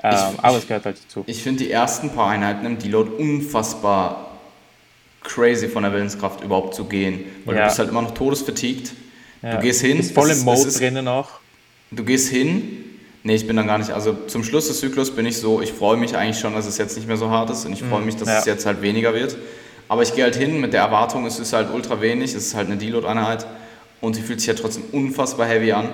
[0.00, 1.24] Ähm, ich, aber es gehört halt dazu.
[1.26, 4.38] Ich finde die ersten paar Einheiten im Deload unfassbar
[5.24, 7.24] crazy von der Willenskraft überhaupt zu gehen.
[7.44, 8.92] Weil du bist halt immer noch todesvertiegt.
[9.42, 9.98] Du gehst hin.
[9.98, 11.40] Ist voll im Mode drinnen auch
[11.90, 12.84] du gehst hin,
[13.22, 15.72] nee, ich bin dann gar nicht, also zum Schluss des Zyklus bin ich so, ich
[15.72, 18.00] freue mich eigentlich schon, dass es jetzt nicht mehr so hart ist und ich freue
[18.00, 18.06] mhm.
[18.06, 18.38] mich, dass ja.
[18.38, 19.36] es jetzt halt weniger wird.
[19.88, 22.54] Aber ich gehe halt hin mit der Erwartung, es ist halt ultra wenig, es ist
[22.54, 23.46] halt eine Deload-Einheit
[24.00, 25.88] und sie fühlt sich ja trotzdem unfassbar heavy an.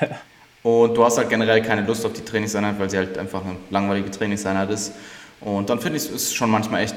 [0.62, 3.56] und du hast halt generell keine Lust auf die Trainingseinheit, weil sie halt einfach eine
[3.70, 4.92] langweilige Trainingseinheit ist.
[5.40, 6.94] Und dann finde ich, es ist schon manchmal echt,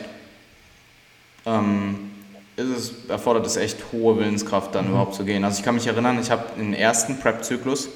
[1.47, 2.11] ähm,
[2.55, 4.91] es, erfordert es echt hohe Willenskraft, dann mhm.
[4.91, 5.43] überhaupt zu gehen.
[5.43, 7.89] Also ich kann mich erinnern, ich habe den ersten Prep-Zyklus,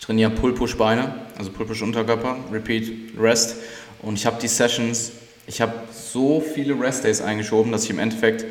[0.00, 3.56] ich trainiere Pull-Push-Beine, also Pull-Push-Unterkörper, Repeat, Rest.
[4.00, 5.12] Und ich habe die Sessions,
[5.46, 8.46] ich habe so viele Rest-Days eingeschoben, dass ich im Endeffekt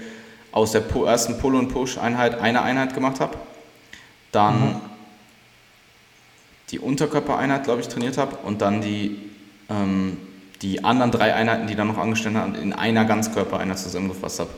[0.51, 3.35] aus der ersten Pull- und Push-Einheit eine Einheit gemacht habe.
[4.31, 4.75] Dann mhm.
[6.69, 8.35] die Unterkörpereinheit, glaube ich, trainiert habe.
[8.43, 9.17] Und dann die,
[9.71, 10.17] ähm,
[10.61, 14.51] die anderen drei Einheiten, die dann noch angestellt haben, in einer Ganzkörpereinheit zusammengefasst habe.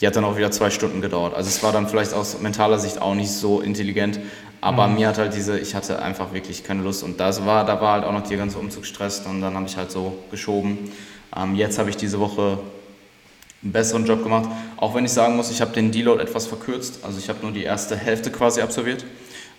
[0.00, 1.34] Die hat dann auch wieder zwei Stunden gedauert.
[1.34, 4.18] Also es war dann vielleicht aus mentaler Sicht auch nicht so intelligent,
[4.64, 4.94] aber mhm.
[4.94, 7.92] mir hat halt diese, ich hatte einfach wirklich keine Lust und das war, da war
[7.92, 10.90] halt auch noch die ganze Umzugsstress und dann habe ich halt so geschoben.
[11.36, 12.58] Ähm, jetzt habe ich diese Woche
[13.62, 14.48] einen besseren Job gemacht,
[14.78, 17.52] auch wenn ich sagen muss, ich habe den Deload etwas verkürzt, also ich habe nur
[17.52, 19.04] die erste Hälfte quasi absolviert,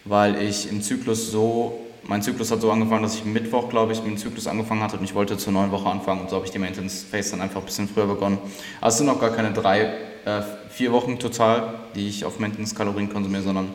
[0.06, 4.00] weil ich im Zyklus so, mein Zyklus hat so angefangen, dass ich Mittwoch, glaube ich,
[4.00, 6.48] mit dem Zyklus angefangen hatte und ich wollte zur neuen Woche anfangen und so habe
[6.48, 8.40] ich die Maintenance Phase dann einfach ein bisschen früher begonnen.
[8.82, 9.82] Also es sind auch gar keine drei,
[10.26, 10.42] äh,
[10.72, 13.68] vier Wochen total, die ich auf Maintenance Kalorien konsumiere, sondern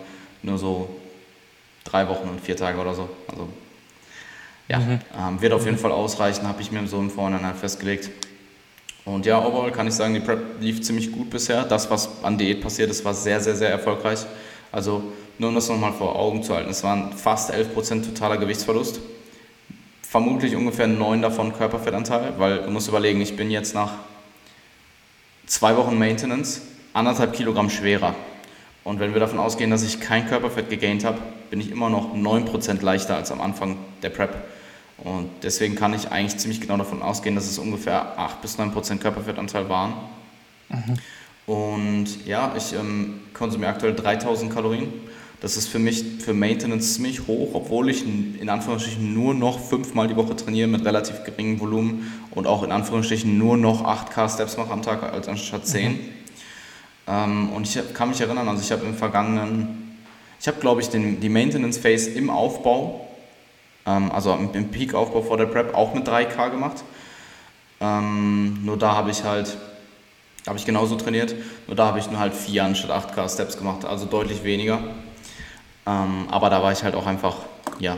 [0.42, 0.88] nur so
[1.90, 3.08] drei Wochen und vier Tage oder so.
[3.28, 3.48] Also
[4.68, 5.00] ja, mhm.
[5.18, 8.10] ähm, wird auf jeden Fall ausreichen, habe ich mir so im Vorhinein halt festgelegt.
[9.04, 11.64] Und ja, overall kann ich sagen, die Prep lief ziemlich gut bisher.
[11.64, 14.20] Das, was an Diät passiert ist, war sehr, sehr, sehr erfolgreich.
[14.70, 15.02] Also
[15.38, 19.00] nur um das nochmal vor Augen zu halten, es waren fast 11% totaler Gewichtsverlust.
[20.02, 23.92] Vermutlich ungefähr 9 davon Körperfettanteil, weil du musst überlegen, ich bin jetzt nach
[25.46, 26.62] zwei Wochen Maintenance
[26.92, 28.14] anderthalb Kilogramm schwerer.
[28.84, 31.18] Und wenn wir davon ausgehen, dass ich kein Körperfett gegaint habe,
[31.50, 34.36] bin ich immer noch 9% leichter als am Anfang der Prep.
[34.98, 38.98] Und deswegen kann ich eigentlich ziemlich genau davon ausgehen, dass es ungefähr 8 bis 9%
[38.98, 39.94] Körperfettanteil waren.
[40.68, 40.98] Mhm.
[41.52, 44.88] Und ja, ich ähm, konsumiere aktuell 3000 Kalorien.
[45.40, 50.06] Das ist für mich für Maintenance ziemlich hoch, obwohl ich in Anführungsstrichen nur noch fünfmal
[50.06, 54.58] die Woche trainiere mit relativ geringem Volumen und auch in Anführungsstrichen nur noch 8K Steps
[54.58, 55.92] mache am Tag als anstatt 10.
[55.92, 55.98] Mhm.
[57.08, 59.89] Ähm, und ich kann mich erinnern, also ich habe im vergangenen,
[60.40, 63.06] ich habe glaube ich den, die Maintenance Phase im Aufbau,
[63.86, 66.82] ähm, also im, Peak-Aufbau vor der Prep auch mit 3K gemacht.
[67.80, 69.56] Ähm, nur da habe ich halt
[70.46, 71.34] habe ich genauso trainiert,
[71.66, 74.80] nur da habe ich nur halt 4 anstatt 8K Steps gemacht, also deutlich weniger.
[75.86, 77.36] Ähm, aber da war ich halt auch einfach,
[77.78, 77.96] ja,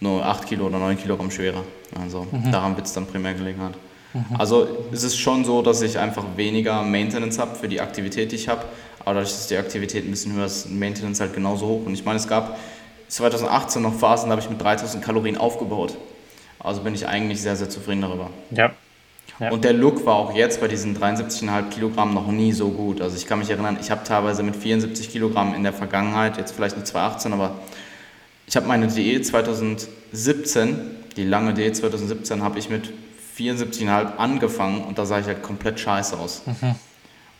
[0.00, 1.64] nur 8 Kilo oder 9 Kilogramm schwerer.
[2.00, 2.50] Also mhm.
[2.52, 3.74] daran wird es dann primär gelegen hat.
[4.14, 4.36] Mhm.
[4.38, 8.36] Also es ist schon so, dass ich einfach weniger Maintenance habe für die Aktivität, die
[8.36, 8.64] ich habe.
[9.00, 11.86] Aber dadurch, dass die Aktivität ein bisschen höher ist, Maintenance halt genauso hoch.
[11.86, 12.58] Und ich meine, es gab
[13.08, 15.96] 2018 noch Phasen, da habe ich mit 3000 Kalorien aufgebaut.
[16.58, 18.30] Also bin ich eigentlich sehr, sehr zufrieden darüber.
[18.50, 18.72] Ja,
[19.40, 19.50] ja.
[19.50, 23.00] Und der Look war auch jetzt bei diesen 73,5 Kilogramm noch nie so gut.
[23.00, 26.52] Also ich kann mich erinnern, ich habe teilweise mit 74 Kilogramm in der Vergangenheit, jetzt
[26.52, 27.54] vielleicht nicht 2018, aber
[28.46, 30.78] ich habe meine Diät 2017,
[31.16, 32.92] die lange Diät 2017, habe ich mit
[33.38, 36.42] 74,5 angefangen und da sah ich halt komplett scheiße aus.
[36.46, 36.74] Mhm.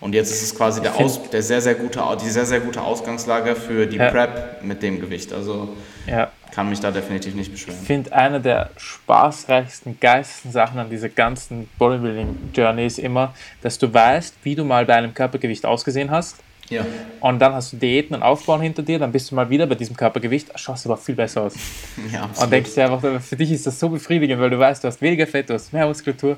[0.00, 2.80] Und jetzt ist es quasi der, Aus, der sehr, sehr gute, die sehr, sehr gute
[2.80, 4.10] Ausgangslage für die ja.
[4.10, 5.32] Prep mit dem Gewicht.
[5.32, 5.74] Also
[6.06, 6.30] ja.
[6.54, 7.78] kann mich da definitiv nicht beschweren.
[7.80, 13.92] Ich finde, eine der spaßreichsten, geilsten Sachen an dieser ganzen Bodybuilding-Journey ist immer, dass du
[13.92, 16.36] weißt, wie du mal bei einem Körpergewicht ausgesehen hast.
[16.70, 16.84] Ja.
[17.20, 19.74] Und dann hast du Diäten und Aufbauen hinter dir, dann bist du mal wieder bei
[19.74, 21.54] diesem Körpergewicht, schaust aber viel besser aus.
[22.12, 22.44] Ja, absolut.
[22.44, 25.00] Und denkst dir einfach, für dich ist das so befriedigend, weil du weißt, du hast
[25.02, 26.36] weniger Fett, du hast mehr Muskulatur.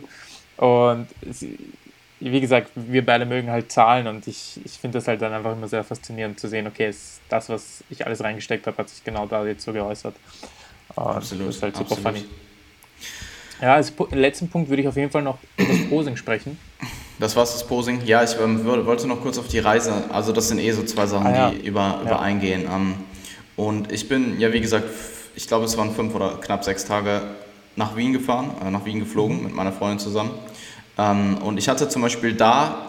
[0.56, 1.06] Und
[2.20, 5.52] wie gesagt, wir beide mögen halt Zahlen und ich, ich finde das halt dann einfach
[5.52, 9.02] immer sehr faszinierend zu sehen, okay, ist das, was ich alles reingesteckt habe, hat sich
[9.02, 10.14] genau da jetzt so geäußert.
[10.94, 11.48] Und absolut.
[11.48, 12.18] Das ist halt super absolut.
[12.18, 12.28] funny.
[13.60, 16.58] Ja, als letzten Punkt würde ich auf jeden Fall noch über das Posing sprechen.
[17.18, 18.00] Das war's, das Posing.
[18.06, 19.92] Ja, ich ähm, wollte noch kurz auf die Reise.
[20.10, 21.50] Also, das sind eh so zwei Sachen, ah, ja.
[21.50, 22.02] die über, ja.
[22.02, 22.62] übereingehen.
[22.62, 22.94] Ähm,
[23.56, 24.86] und ich bin, ja, wie gesagt,
[25.34, 27.20] ich glaube, es waren fünf oder knapp sechs Tage
[27.76, 29.44] nach Wien gefahren, äh, nach Wien geflogen mhm.
[29.44, 30.30] mit meiner Freundin zusammen.
[31.00, 32.86] Ähm, und ich hatte zum Beispiel da,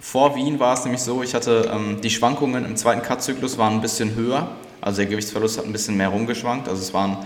[0.00, 3.74] vor Wien war es nämlich so, ich hatte ähm, die Schwankungen im zweiten Cut-Zyklus waren
[3.74, 4.48] ein bisschen höher,
[4.80, 7.18] also der Gewichtsverlust hat ein bisschen mehr rumgeschwankt, also es waren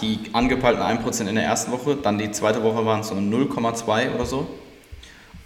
[0.00, 4.14] die angepeilten 1% in der ersten Woche, dann die zweite Woche waren es so 0,2
[4.14, 4.46] oder so.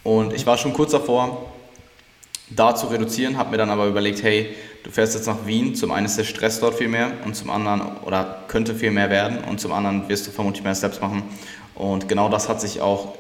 [0.02, 1.52] Und ich war schon kurz davor,
[2.50, 5.92] da zu reduzieren, habe mir dann aber überlegt, hey, du fährst jetzt nach Wien, zum
[5.92, 9.38] einen ist der Stress dort viel mehr und zum anderen, oder könnte viel mehr werden
[9.44, 11.22] und zum anderen wirst du vermutlich mehr Steps machen.
[11.76, 13.14] Und genau das hat sich auch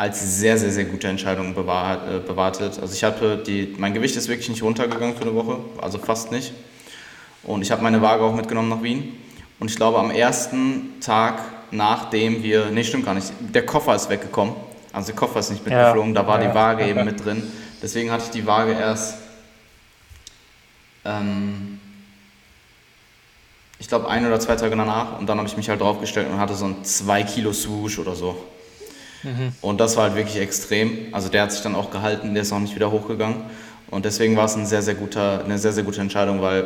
[0.00, 2.78] als sehr, sehr, sehr gute Entscheidung bewahrt, äh, bewartet.
[2.80, 6.32] Also ich hatte die, mein Gewicht ist wirklich nicht runtergegangen für eine Woche, also fast
[6.32, 6.54] nicht.
[7.42, 9.12] Und ich habe meine Waage auch mitgenommen nach Wien.
[9.58, 14.08] Und ich glaube, am ersten Tag, nachdem wir, nee, stimmt gar nicht, der Koffer ist
[14.08, 14.54] weggekommen.
[14.90, 16.22] Also der Koffer ist nicht mitgeflogen, ja.
[16.22, 16.48] da war ja.
[16.48, 17.42] die Waage eben mit drin.
[17.82, 19.16] Deswegen hatte ich die Waage erst,
[21.04, 21.78] ähm,
[23.78, 25.18] ich glaube, ein oder zwei Tage danach.
[25.18, 28.14] Und dann habe ich mich halt draufgestellt und hatte so ein 2 Kilo Swoosh oder
[28.14, 28.34] so.
[29.22, 29.52] Mhm.
[29.60, 31.08] Und das war halt wirklich extrem.
[31.12, 33.42] Also der hat sich dann auch gehalten, der ist auch nicht wieder hochgegangen.
[33.90, 36.64] Und deswegen war es ein sehr, sehr guter, eine sehr, sehr gute Entscheidung, weil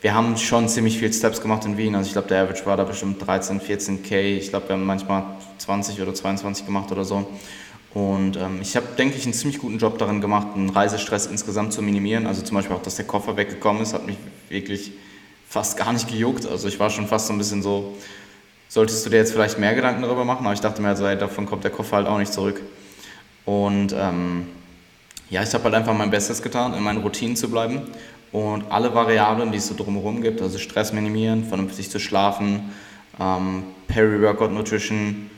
[0.00, 1.94] wir haben schon ziemlich viel Steps gemacht in Wien.
[1.94, 4.36] Also ich glaube, der Average war da bestimmt 13, 14 K.
[4.36, 5.24] Ich glaube, wir haben manchmal
[5.58, 7.26] 20 oder 22 gemacht oder so.
[7.94, 11.72] Und ähm, ich habe, denke ich, einen ziemlich guten Job darin gemacht, einen Reisestress insgesamt
[11.72, 12.26] zu minimieren.
[12.26, 14.18] Also zum Beispiel auch, dass der Koffer weggekommen ist, hat mich
[14.50, 14.92] wirklich
[15.48, 16.46] fast gar nicht gejuckt.
[16.46, 17.96] Also ich war schon fast so ein bisschen so,
[18.68, 21.46] solltest du dir jetzt vielleicht mehr Gedanken darüber machen, aber ich dachte mir, also, davon
[21.46, 22.60] kommt der Koffer halt auch nicht zurück.
[23.44, 24.46] Und ähm,
[25.30, 27.82] ja, ich habe halt einfach mein Bestes getan, in meinen Routinen zu bleiben
[28.32, 32.72] und alle Variablen, die es so drumherum gibt, also Stress minimieren, vernünftig zu schlafen,
[33.20, 35.30] ähm, Peri-Workout Nutrition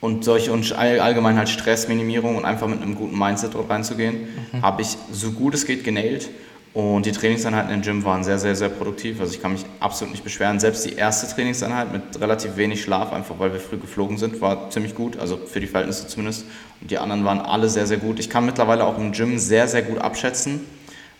[0.00, 4.62] und solche und allgemein halt Stressminimierung und einfach mit einem guten Mindset reinzugehen, mhm.
[4.62, 6.28] habe ich so gut es geht genäht
[6.74, 9.20] und die Trainingseinheiten im Gym waren sehr, sehr, sehr produktiv.
[9.20, 10.58] Also ich kann mich absolut nicht beschweren.
[10.58, 14.70] Selbst die erste Trainingseinheit mit relativ wenig Schlaf, einfach weil wir früh geflogen sind, war
[14.70, 15.16] ziemlich gut.
[15.16, 16.46] Also für die Verhältnisse zumindest.
[16.80, 18.18] Und die anderen waren alle sehr, sehr gut.
[18.18, 20.66] Ich kann mittlerweile auch im Gym sehr, sehr gut abschätzen,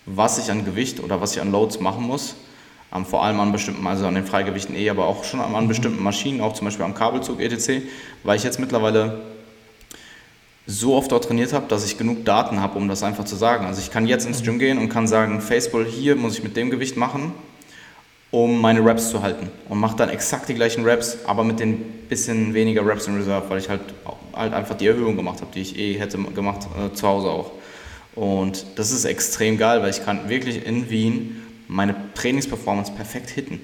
[0.06, 2.34] was ich an Gewicht oder was ich an Loads machen muss.
[2.92, 5.68] Ähm, vor allem an bestimmten, also an den Freigewichten eh, aber auch schon an, an
[5.68, 7.84] bestimmten Maschinen, auch zum Beispiel am Kabelzug etc.
[8.24, 9.20] Weil ich jetzt mittlerweile
[10.66, 13.66] so oft dort trainiert habe, dass ich genug Daten habe, um das einfach zu sagen.
[13.66, 16.56] Also ich kann jetzt ins Gym gehen und kann sagen, Faceball hier muss ich mit
[16.56, 17.32] dem Gewicht machen,
[18.30, 19.48] um meine Reps zu halten.
[19.68, 21.76] Und mache dann exakt die gleichen Reps, aber mit den
[22.08, 23.82] bisschen weniger Reps in Reserve, weil ich halt,
[24.32, 27.52] halt einfach die Erhöhung gemacht habe, die ich eh hätte gemacht äh, zu Hause auch.
[28.14, 33.60] Und das ist extrem geil, weil ich kann wirklich in Wien meine Trainingsperformance perfekt hitten.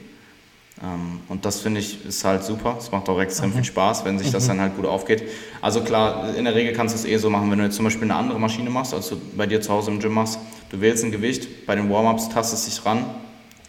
[0.82, 2.76] Ähm, und das finde ich ist halt super.
[2.78, 3.54] Es macht auch extrem mhm.
[3.54, 4.48] viel Spaß, wenn sich das mhm.
[4.48, 5.24] dann halt gut aufgeht.
[5.60, 7.84] Also klar, in der Regel kannst du es eh so machen, wenn du jetzt zum
[7.84, 10.38] Beispiel eine andere Maschine machst, als du bei dir zu Hause im Gym machst.
[10.70, 13.04] Du wählst ein Gewicht, bei den Warm-Ups tastest dich ran,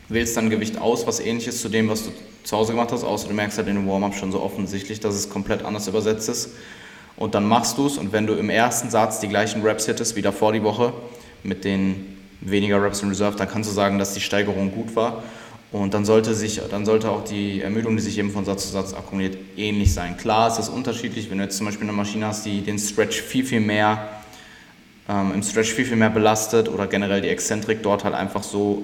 [0.07, 2.11] wählst dann ein Gewicht aus, was ähnlich ist zu dem, was du
[2.43, 5.15] zu Hause gemacht hast, außer du merkst halt in den Warm-Ups schon so offensichtlich, dass
[5.15, 6.51] es komplett anders übersetzt ist.
[7.17, 10.15] Und dann machst du es und wenn du im ersten Satz die gleichen Reps hittest
[10.15, 10.93] wie davor die Woche
[11.43, 15.23] mit den weniger Reps in Reserve, dann kannst du sagen, dass die Steigerung gut war.
[15.71, 18.73] Und dann sollte, sich, dann sollte auch die Ermüdung, die sich eben von Satz zu
[18.73, 20.17] Satz akkumuliert, ähnlich sein.
[20.17, 23.21] Klar ist das unterschiedlich, wenn du jetzt zum Beispiel eine Maschine hast, die den Stretch
[23.21, 24.09] viel, viel mehr,
[25.07, 28.83] ähm, im Stretch viel, viel mehr belastet oder generell die Exzentrik dort halt einfach so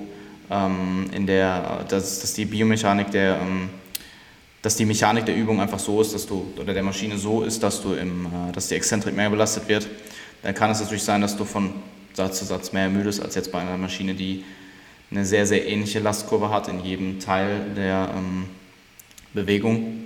[0.50, 3.70] ähm, in der, dass, dass die Biomechanik der, ähm,
[4.62, 7.62] dass die Mechanik der Übung einfach so ist, dass du, oder der Maschine so ist,
[7.64, 9.88] dass du im, äh, dass die Exzentrik mehr belastet wird,
[10.42, 11.74] dann kann es natürlich sein, dass du von
[12.14, 14.46] Satz zu Satz mehr ermüdest als jetzt bei einer Maschine, die
[15.12, 18.46] eine sehr, sehr ähnliche Lastkurve hat in jedem Teil der ähm,
[19.34, 20.04] Bewegung.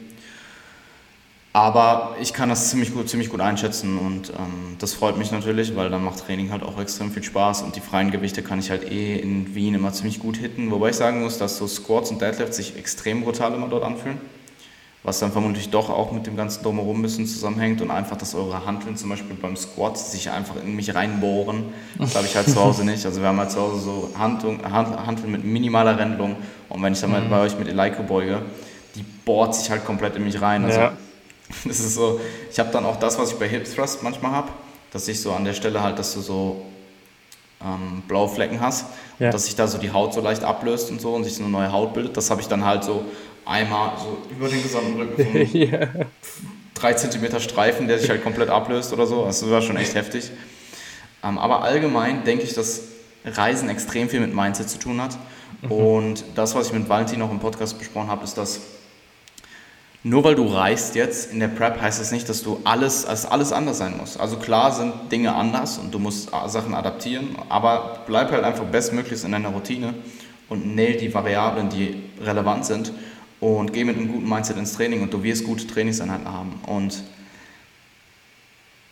[1.53, 5.75] Aber ich kann das ziemlich gut, ziemlich gut einschätzen und ähm, das freut mich natürlich,
[5.75, 8.69] weil dann macht Training halt auch extrem viel Spaß und die freien Gewichte kann ich
[8.69, 10.71] halt eh in Wien immer ziemlich gut hitten.
[10.71, 14.17] Wobei ich sagen muss, dass so Squats und Deadlifts sich extrem brutal immer dort anfühlen
[15.03, 18.35] was dann vermutlich doch auch mit dem ganzen Drumherum ein bisschen zusammenhängt und einfach, dass
[18.35, 21.65] eure Handeln zum Beispiel beim Squat sich einfach in mich reinbohren.
[21.97, 23.03] Das habe ich halt zu Hause nicht.
[23.03, 26.35] Also wir haben halt zu Hause so Handeln mit minimaler Rändelung
[26.69, 27.29] und wenn ich dann mal mhm.
[27.29, 28.43] bei euch mit Eleiko beuge,
[28.95, 30.65] die bohrt sich halt komplett in mich rein.
[30.65, 30.93] Also ja.
[31.65, 32.19] das ist so,
[32.51, 34.49] ich habe dann auch das, was ich bei Hip Thrust manchmal habe,
[34.91, 36.61] dass ich so an der Stelle halt, dass du so
[37.63, 38.85] ähm, blaue Flecken hast,
[39.19, 39.31] ja.
[39.31, 41.51] dass sich da so die Haut so leicht ablöst und so und sich so eine
[41.51, 42.17] neue Haut bildet.
[42.17, 43.03] Das habe ich dann halt so
[43.45, 45.47] einmal so über den gesamten Rücken.
[45.51, 45.87] So ja.
[46.73, 49.23] Drei Zentimeter Streifen, der sich halt komplett ablöst oder so.
[49.23, 50.31] Also das war schon echt heftig.
[51.23, 52.81] Ähm, aber allgemein denke ich, dass
[53.23, 55.17] Reisen extrem viel mit Mindset zu tun hat.
[55.61, 55.71] Mhm.
[55.71, 58.61] Und das, was ich mit Valentin noch im Podcast besprochen habe, ist, dass
[60.03, 63.27] nur weil du reist jetzt in der Prep, heißt das nicht, dass du alles, dass
[63.27, 64.17] alles anders sein muss.
[64.17, 69.25] Also klar sind Dinge anders und du musst Sachen adaptieren, aber bleib halt einfach bestmöglichst
[69.25, 69.93] in deiner Routine
[70.49, 72.91] und nail die Variablen, die relevant sind
[73.41, 76.61] und geh mit einem guten Mindset ins Training und du wirst gute Trainingseinheiten haben.
[76.67, 77.03] Und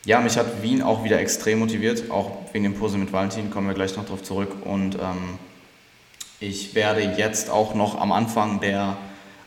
[0.04, 3.68] ja, mich hat Wien auch wieder extrem motiviert, auch wegen dem Pose mit Valentin, kommen
[3.68, 4.50] wir gleich noch darauf zurück.
[4.64, 5.38] Und ähm,
[6.40, 8.96] ich werde jetzt auch noch am Anfang der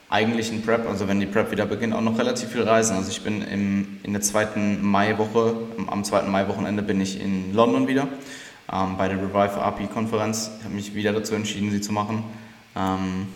[0.09, 2.95] eigentlichen Prep, also wenn die Prep wieder beginnt, auch noch relativ viel reisen.
[2.95, 5.55] Also ich bin im, in der zweiten Maiwoche,
[5.87, 8.07] am zweiten Maiwochenende bin ich in London wieder
[8.71, 10.51] ähm, bei der Revive RP Konferenz.
[10.59, 12.23] Ich habe mich wieder dazu entschieden, sie zu machen.
[12.75, 13.27] Ähm,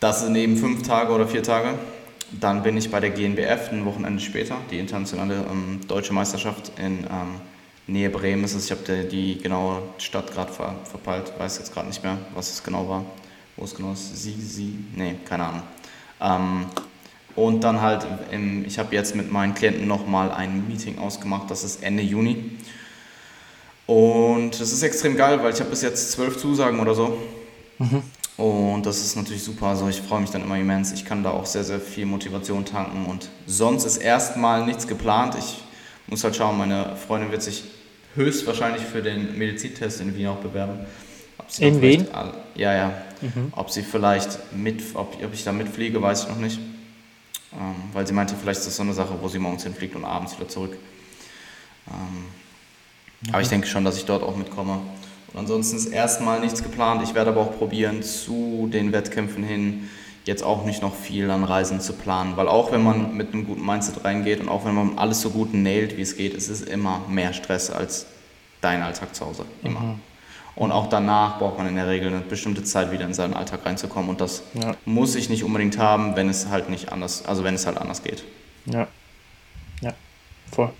[0.00, 1.78] das sind eben fünf Tage oder vier Tage.
[2.32, 7.04] Dann bin ich bei der GNBF ein Wochenende später, die internationale ähm, deutsche Meisterschaft in
[7.04, 7.40] ähm,
[7.86, 8.64] Nähe Bremen ist es.
[8.64, 12.62] Ich habe die genaue Stadt gerade ver, verpeilt, weiß jetzt gerade nicht mehr, was es
[12.62, 13.04] genau war.
[13.56, 14.20] Wo es genau ist?
[14.20, 14.76] Sie, sie?
[14.94, 15.62] Nee, keine Ahnung.
[16.20, 16.66] Ähm,
[17.36, 21.62] und dann halt, im, ich habe jetzt mit meinen Klienten nochmal ein Meeting ausgemacht, das
[21.62, 22.58] ist Ende Juni.
[23.86, 27.18] Und das ist extrem geil, weil ich habe bis jetzt zwölf Zusagen oder so.
[27.78, 28.02] Mhm.
[28.36, 29.66] Und das ist natürlich super.
[29.66, 30.92] Also ich freue mich dann immer immens.
[30.92, 33.06] Ich kann da auch sehr, sehr viel Motivation tanken.
[33.06, 35.36] Und sonst ist erstmal nichts geplant.
[35.38, 35.62] Ich
[36.06, 37.64] muss halt schauen, meine Freundin wird sich
[38.14, 40.80] höchstwahrscheinlich für den Medizintest in Wien auch bewerben.
[41.58, 42.06] in Wien?
[42.54, 43.02] Ja, ja.
[43.22, 43.52] Mhm.
[43.52, 46.58] Ob sie vielleicht mit, ob, ob ich da mitfliege, weiß ich noch nicht.
[47.52, 50.04] Ähm, weil sie meinte, vielleicht ist das so eine Sache, wo sie morgens hinfliegt und
[50.04, 50.76] abends wieder zurück.
[51.88, 51.94] Ähm,
[53.22, 53.30] mhm.
[53.32, 54.80] Aber ich denke schon, dass ich dort auch mitkomme.
[55.36, 57.02] Ansonsten ist erstmal nichts geplant.
[57.04, 59.88] Ich werde aber auch probieren, zu den Wettkämpfen hin
[60.24, 63.46] jetzt auch nicht noch viel an Reisen zu planen, weil auch wenn man mit einem
[63.46, 66.48] guten Mindset reingeht und auch wenn man alles so gut nailt, wie es geht, es
[66.48, 68.06] ist immer mehr Stress als
[68.60, 69.44] dein Alltag zu Hause.
[69.62, 69.80] Immer.
[69.80, 70.00] Mhm.
[70.56, 73.60] Und auch danach braucht man in der Regel eine bestimmte Zeit wieder in seinen Alltag
[73.66, 74.74] reinzukommen und das ja.
[74.86, 78.02] muss ich nicht unbedingt haben, wenn es halt nicht anders, also wenn es halt anders
[78.02, 78.24] geht.
[78.64, 78.88] Ja.
[79.82, 79.92] Ja,
[80.50, 80.70] voll.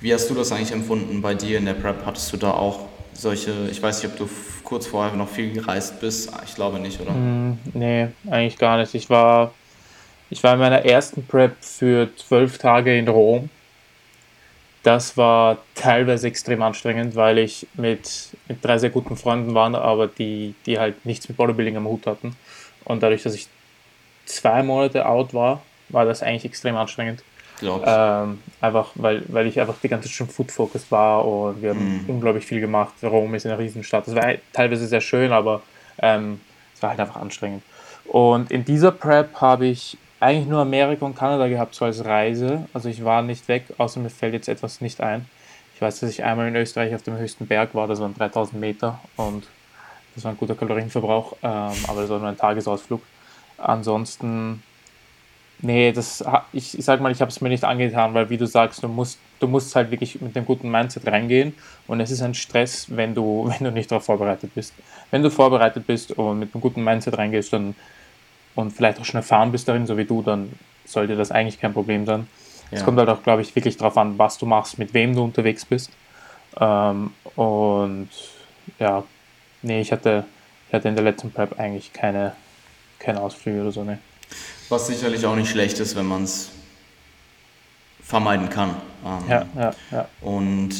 [0.00, 2.06] Wie hast du das eigentlich empfunden bei dir in der Prep?
[2.06, 2.89] Hattest du da auch
[3.20, 4.28] solche, ich weiß nicht, ob du
[4.64, 7.12] kurz vorher noch viel gereist bist, ich glaube nicht, oder?
[7.12, 8.94] Mm, nee, eigentlich gar nicht.
[8.94, 9.52] Ich war,
[10.30, 13.50] ich war in meiner ersten Prep für zwölf Tage in Rom.
[14.82, 20.06] Das war teilweise extrem anstrengend, weil ich mit, mit drei sehr guten Freunden war, aber
[20.06, 22.34] die, die halt nichts mit Bodybuilding am Hut hatten.
[22.84, 23.48] Und dadurch, dass ich
[24.24, 27.22] zwei Monate out war, war das eigentlich extrem anstrengend.
[27.62, 32.04] Ähm, einfach, weil, weil ich einfach die ganze Zeit schon food-focused war und wir haben
[32.06, 32.10] mm.
[32.10, 32.94] unglaublich viel gemacht.
[33.02, 34.06] Rom ist eine Riesenstadt.
[34.06, 35.62] Das war halt teilweise sehr schön, aber
[36.00, 36.40] ähm,
[36.74, 37.62] es war halt einfach anstrengend.
[38.04, 42.68] Und in dieser Prep habe ich eigentlich nur Amerika und Kanada gehabt, so als Reise.
[42.74, 45.26] Also ich war nicht weg, außer mir fällt jetzt etwas nicht ein.
[45.74, 48.60] Ich weiß, dass ich einmal in Österreich auf dem höchsten Berg war, das waren 3000
[48.60, 49.46] Meter und
[50.14, 53.00] das war ein guter Kalorienverbrauch, ähm, aber das war nur ein Tagesausflug.
[53.56, 54.62] Ansonsten
[55.62, 58.46] Nee, das, ich, ich sag mal, ich habe es mir nicht angetan, weil wie du
[58.46, 61.54] sagst, du musst, du musst halt wirklich mit einem guten Mindset reingehen
[61.86, 64.72] und es ist ein Stress, wenn du, wenn du nicht darauf vorbereitet bist.
[65.10, 67.74] Wenn du vorbereitet bist und mit einem guten Mindset reingehst dann,
[68.54, 70.52] und vielleicht auch schon erfahren bist darin, so wie du, dann
[70.84, 72.26] sollte das eigentlich kein Problem sein.
[72.72, 75.24] Es kommt halt auch, glaube ich, wirklich darauf an, was du machst, mit wem du
[75.24, 75.90] unterwegs bist.
[76.60, 78.08] Ähm, und
[78.78, 79.02] ja,
[79.62, 80.24] nee, ich hatte,
[80.68, 82.32] ich hatte in der letzten Prep eigentlich keine,
[82.98, 83.98] keine Ausflüge oder so, ne.
[84.68, 86.50] Was sicherlich auch nicht schlecht ist, wenn man es
[88.02, 88.76] vermeiden kann.
[89.04, 90.08] Ähm, ja, ja, ja.
[90.20, 90.70] Und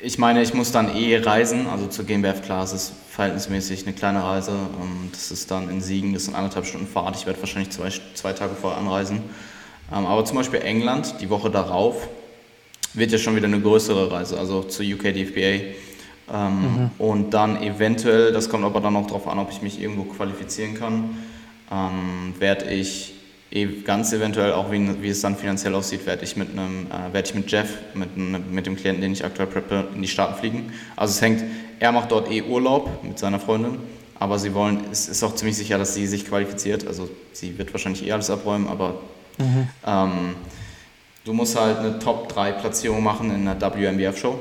[0.00, 4.22] ich meine, ich muss dann eh reisen, also zur GmbF Class ist verhältnismäßig eine kleine
[4.22, 4.52] Reise.
[4.52, 7.16] Ähm, das ist dann in Siegen, das sind anderthalb Stunden Fahrt.
[7.16, 9.22] Ich werde wahrscheinlich zwei, zwei Tage vorher anreisen.
[9.92, 12.08] Ähm, aber zum Beispiel England, die Woche darauf,
[12.92, 15.74] wird ja schon wieder eine größere Reise, also zur UK DFBA.
[16.28, 16.90] Mhm.
[16.98, 20.74] Und dann eventuell, das kommt aber dann noch darauf an, ob ich mich irgendwo qualifizieren
[20.74, 21.16] kann,
[21.70, 23.16] ähm, werde ich
[23.56, 27.12] Eh ganz eventuell auch, wie, wie es dann finanziell aussieht, werde ich mit einem, äh,
[27.12, 30.34] werde ich mit Jeff, mit, mit dem Klienten, den ich aktuell preppe, in die Staaten
[30.34, 30.72] fliegen.
[30.96, 31.44] Also es hängt,
[31.78, 33.78] er macht dort eh Urlaub mit seiner Freundin,
[34.18, 36.86] aber sie wollen, es ist auch ziemlich sicher, dass sie sich qualifiziert.
[36.88, 39.00] Also sie wird wahrscheinlich eh alles abräumen, aber
[39.38, 39.68] mhm.
[39.86, 40.36] ähm,
[41.24, 44.40] du musst halt eine Top 3 Platzierung machen in einer WMBF Show,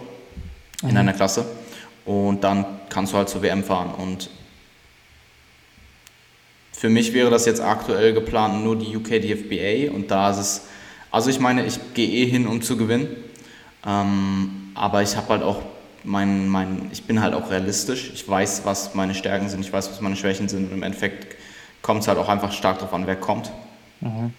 [0.82, 0.90] mhm.
[0.90, 1.46] in einer Klasse.
[2.06, 3.92] Und dann kannst du halt zur WM fahren.
[3.96, 4.32] Und
[6.86, 10.62] für mich wäre das jetzt aktuell geplant nur die UK DFBA und da ist es,
[11.10, 13.08] also ich meine, ich gehe eh hin, um zu gewinnen,
[13.84, 15.64] ähm, aber ich habe halt auch
[16.04, 19.90] mein, mein, ich bin halt auch realistisch, ich weiß, was meine Stärken sind, ich weiß,
[19.90, 21.38] was meine Schwächen sind und im Endeffekt
[21.82, 23.50] kommt es halt auch einfach stark darauf an, wer kommt.
[24.02, 24.32] Mhm.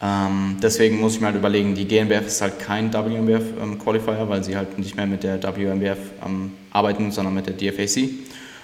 [0.00, 4.28] Ähm, deswegen muss ich mir halt überlegen, die GNBF ist halt kein WMBF ähm, Qualifier,
[4.28, 8.10] weil sie halt nicht mehr mit der WMBF ähm, arbeiten, sondern mit der DFAC.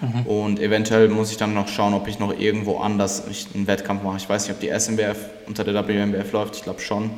[0.00, 0.26] Mhm.
[0.26, 3.24] Und eventuell muss ich dann noch schauen, ob ich noch irgendwo anders
[3.54, 4.18] einen Wettkampf mache.
[4.18, 5.16] Ich weiß nicht, ob die SMBF
[5.46, 6.56] unter der WMBF läuft.
[6.56, 7.10] Ich glaube schon.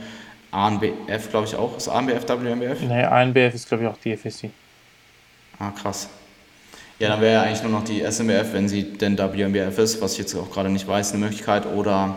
[0.50, 1.76] ANBF glaube ich auch.
[1.76, 2.80] Ist ANBF WMBF?
[2.82, 4.50] Nee, ANBF ist glaube ich auch die FSC.
[5.58, 6.08] Ah, krass.
[6.98, 10.12] Ja, dann wäre ja eigentlich nur noch die SMBF, wenn sie denn WMBF ist, was
[10.12, 11.66] ich jetzt auch gerade nicht weiß, eine Möglichkeit.
[11.66, 12.14] Oder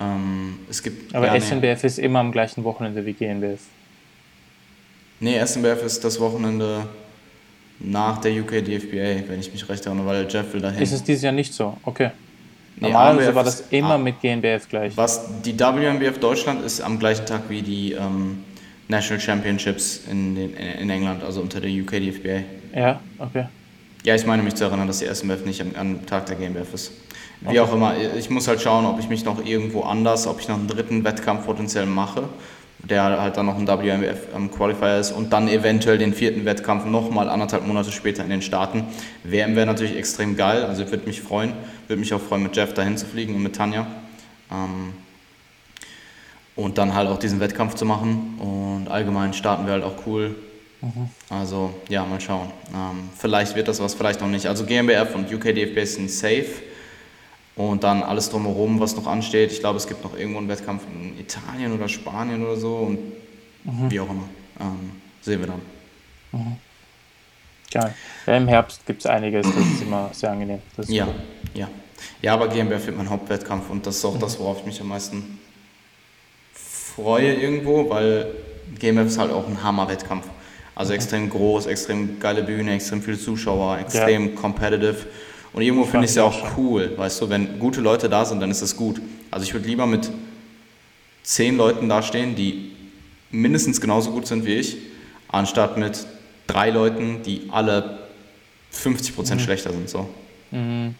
[0.00, 1.14] ähm, es gibt.
[1.14, 1.86] Aber ja, SMBF nee.
[1.86, 3.60] ist immer am gleichen Wochenende wie GNBF.
[5.20, 6.88] Nee, SMBF ist das Wochenende
[7.84, 10.80] nach der UK DFBA, wenn ich mich recht erinnere, weil Jeff will dahin.
[10.80, 11.76] Ist es dieses Jahr nicht so?
[11.84, 12.10] Okay.
[12.76, 14.96] Normalerweise nee, war das immer mit GNBF gleich.
[14.96, 18.44] Was die WMBF Deutschland ist am gleichen Tag wie die ähm,
[18.88, 22.42] National Championships in, den, in England, also unter der UK DFBA.
[22.74, 23.46] Ja, okay.
[24.04, 26.74] Ja, ich meine mich zu erinnern, dass die SMF nicht am, am Tag der GmbF
[26.74, 26.92] ist.
[27.40, 27.60] Wie okay.
[27.60, 30.56] auch immer, ich muss halt schauen, ob ich mich noch irgendwo anders, ob ich noch
[30.56, 32.28] einen dritten Wettkampf potenziell mache
[32.84, 36.84] der halt dann noch ein WMF ähm, Qualifier ist und dann eventuell den vierten Wettkampf
[36.84, 38.84] nochmal anderthalb Monate später in den Staaten.
[39.22, 41.52] WM wäre natürlich extrem geil, also würde mich freuen,
[41.86, 43.86] würde mich auch freuen, mit Jeff dahin zu fliegen und mit Tanja.
[44.50, 44.94] Ähm,
[46.54, 50.34] und dann halt auch diesen Wettkampf zu machen und allgemein starten wäre halt auch cool.
[50.80, 51.08] Mhm.
[51.30, 52.50] Also ja, mal schauen.
[52.74, 54.46] Ähm, vielleicht wird das was, vielleicht auch nicht.
[54.46, 56.46] Also GmbF und UKDFB sind safe
[57.56, 59.52] und dann alles drumherum, was noch ansteht.
[59.52, 62.98] Ich glaube, es gibt noch irgendwo einen Wettkampf in Italien oder Spanien oder so und
[63.64, 63.90] mhm.
[63.90, 64.28] wie auch immer.
[64.60, 65.60] Ähm, sehen wir dann.
[66.32, 66.56] Mhm.
[67.70, 67.94] Geil.
[68.26, 70.60] Ja, Im Herbst gibt es einiges, das ist immer sehr angenehm.
[70.88, 71.14] ja, cool.
[71.54, 71.68] ja.
[72.20, 74.20] Ja, aber GmbF wird mein Hauptwettkampf und das ist auch mhm.
[74.20, 75.38] das, worauf ich mich am meisten
[76.54, 78.26] freue irgendwo, weil
[78.78, 80.26] GmbF ist halt auch ein Hammer-Wettkampf.
[80.74, 80.96] Also mhm.
[80.96, 84.40] extrem groß, extrem geile Bühne, extrem viele Zuschauer, extrem ja.
[84.40, 85.06] competitive.
[85.52, 88.40] Und irgendwo finde ich es ja auch cool, weißt du, wenn gute Leute da sind,
[88.40, 89.00] dann ist das gut.
[89.30, 90.10] Also ich würde lieber mit
[91.22, 92.72] zehn Leuten dastehen, die
[93.30, 94.78] mindestens genauso gut sind wie ich,
[95.28, 96.06] anstatt mit
[96.46, 97.98] drei Leuten, die alle
[98.70, 99.44] 50 Prozent mhm.
[99.44, 99.88] schlechter sind.
[99.88, 100.08] So.
[100.50, 100.94] Mhm.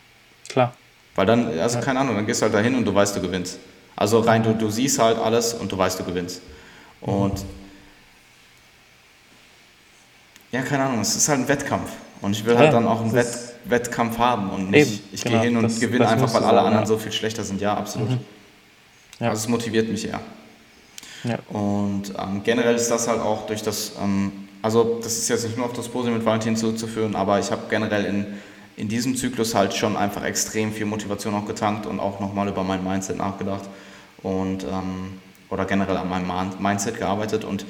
[0.48, 0.74] Klar.
[1.14, 3.59] Weil dann, also keine Ahnung, dann gehst du halt dahin und du weißt, du gewinnst.
[3.96, 6.42] Also rein, du, du siehst halt alles und du weißt, du gewinnst.
[7.00, 7.48] Und mhm.
[10.53, 11.90] ja, keine Ahnung, es ist halt ein Wettkampf.
[12.22, 13.26] Und ich will halt ja, dann auch einen Wett,
[13.64, 16.44] Wettkampf haben und nicht, eben, ich genau, gehe hin und das, gewinne das einfach, weil
[16.44, 16.86] alle sein, anderen ja.
[16.86, 17.60] so viel schlechter sind.
[17.60, 18.10] Ja, absolut.
[18.10, 18.18] Mhm.
[19.18, 19.30] Ja.
[19.30, 20.20] Also es motiviert mich eher.
[21.24, 21.38] Ja.
[21.48, 25.56] Und ähm, generell ist das halt auch durch das, ähm, also das ist jetzt nicht
[25.56, 28.26] nur auf das Pose mit Valentin zurückzuführen, aber ich habe generell in,
[28.76, 32.62] in diesem Zyklus halt schon einfach extrem viel Motivation auch getankt und auch nochmal über
[32.64, 33.64] mein Mindset nachgedacht.
[34.22, 35.18] Und, ähm,
[35.50, 37.66] oder generell an meinem Mindset gearbeitet und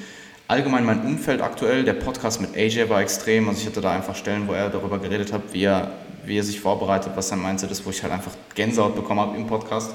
[0.53, 4.15] allgemein mein Umfeld aktuell, der Podcast mit AJ war extrem, also ich hatte da einfach
[4.15, 5.93] Stellen, wo er darüber geredet hat, wie er,
[6.27, 9.35] wie er sich vorbereitet, was sein Mindset ist, wo ich halt einfach Gänsehaut bekommen habe
[9.35, 9.95] im Podcast.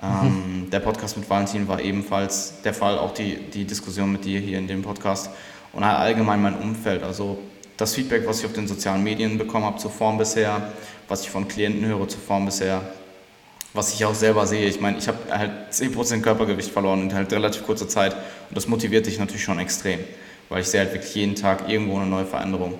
[0.00, 0.08] Mhm.
[0.26, 4.40] Ähm, der Podcast mit Valentin war ebenfalls der Fall, auch die, die Diskussion mit dir
[4.40, 5.28] hier in dem Podcast
[5.74, 7.38] und halt allgemein mein Umfeld, also
[7.76, 10.72] das Feedback, was ich auf den sozialen Medien bekommen habe zur Form bisher,
[11.06, 12.80] was ich von Klienten höre zur Form bisher,
[13.74, 14.66] was ich auch selber sehe.
[14.66, 18.68] Ich meine, ich habe halt 10% Körpergewicht verloren in halt relativ kurzer Zeit und das
[18.68, 20.00] motiviert dich natürlich schon extrem,
[20.48, 22.74] weil ich sehe halt wirklich jeden Tag irgendwo eine neue Veränderung.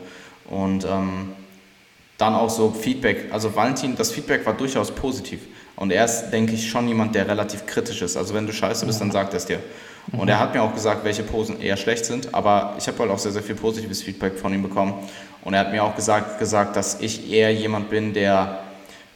[0.51, 1.33] Und ähm,
[2.19, 3.33] dann auch so Feedback.
[3.33, 5.41] Also Valentin, das Feedback war durchaus positiv.
[5.77, 8.17] Und er ist, denke ich, schon jemand, der relativ kritisch ist.
[8.17, 9.61] Also wenn du scheiße bist, dann sagt er es dir.
[10.13, 13.11] Und er hat mir auch gesagt, welche Posen eher schlecht sind, aber ich habe halt
[13.11, 14.95] auch sehr, sehr viel positives Feedback von ihm bekommen.
[15.43, 18.63] Und er hat mir auch gesagt, gesagt, dass ich eher jemand bin, der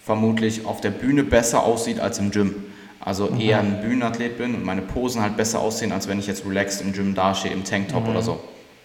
[0.07, 2.55] vermutlich auf der Bühne besser aussieht als im Gym.
[3.01, 3.41] Also mhm.
[3.41, 6.81] eher ein Bühnenathlet bin und meine Posen halt besser aussehen, als wenn ich jetzt relaxed
[6.81, 8.11] im Gym dastehe, im Tanktop mhm.
[8.11, 8.41] oder so.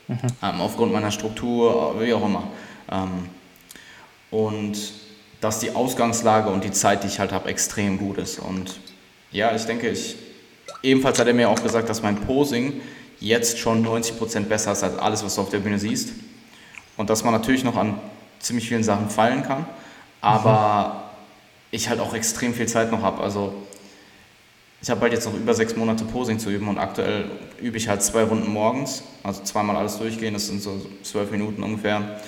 [0.08, 0.18] Mhm.
[0.42, 2.48] Ähm, aufgrund meiner Struktur, wie auch immer.
[2.92, 3.30] Ähm,
[4.32, 4.78] und
[5.42, 8.40] dass die Ausgangslage und die Zeit, die ich halt habe, extrem gut ist.
[8.40, 8.80] Und
[9.32, 10.16] ja, ich denke, ich
[10.82, 12.82] ebenfalls hat er mir auch gesagt, dass mein Posing
[13.20, 16.14] jetzt schon 90% besser ist als alles, was du auf der Bühne siehst.
[16.98, 18.00] Und dass man natürlich noch an
[18.40, 19.68] ziemlich vielen Sachen fallen kann,
[20.20, 21.01] aber mhm.
[21.72, 23.24] Ich halt auch extrem viel Zeit noch habe.
[23.24, 23.54] Also
[24.82, 27.26] ich habe halt jetzt noch über sechs Monate Posing zu üben und aktuell
[27.62, 31.62] übe ich halt zwei Runden morgens, also zweimal alles durchgehen, das sind so zwölf Minuten
[31.62, 32.20] ungefähr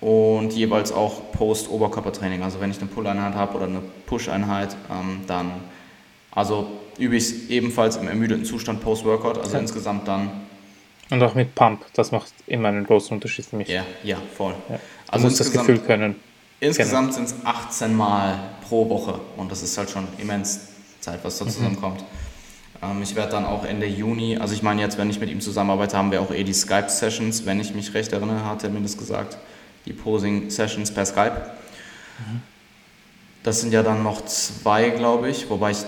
[0.00, 2.42] und jeweils auch Post-Oberkörpertraining.
[2.42, 5.52] Also wenn ich eine Pull-Einheit habe oder eine Push-Einheit, ähm, dann
[6.32, 9.60] also übe ich es ebenfalls im ermüdeten Zustand Post-Workout, also ja.
[9.60, 10.30] insgesamt dann.
[11.10, 13.68] Und auch mit Pump, das macht immer einen großen Unterschied für mich.
[13.68, 14.54] Ja, ja, voll.
[14.68, 14.76] Ja.
[14.76, 16.16] Du also musst das Gefühl können.
[16.60, 18.38] Insgesamt sind es 18 Mal
[18.68, 20.60] pro Woche und das ist halt schon immens
[21.00, 21.50] Zeit, was da mhm.
[21.50, 22.04] zusammenkommt.
[22.82, 25.40] Ähm, ich werde dann auch Ende Juni, also ich meine jetzt, wenn ich mit ihm
[25.40, 28.80] zusammenarbeite, haben wir auch eh die Skype-Sessions, wenn ich mich recht erinnere, hat er mir
[28.80, 29.38] das gesagt
[29.86, 31.32] die Posing-Sessions per Skype.
[32.18, 32.42] Mhm.
[33.42, 35.78] Das sind ja dann noch zwei, glaube ich, wobei ich,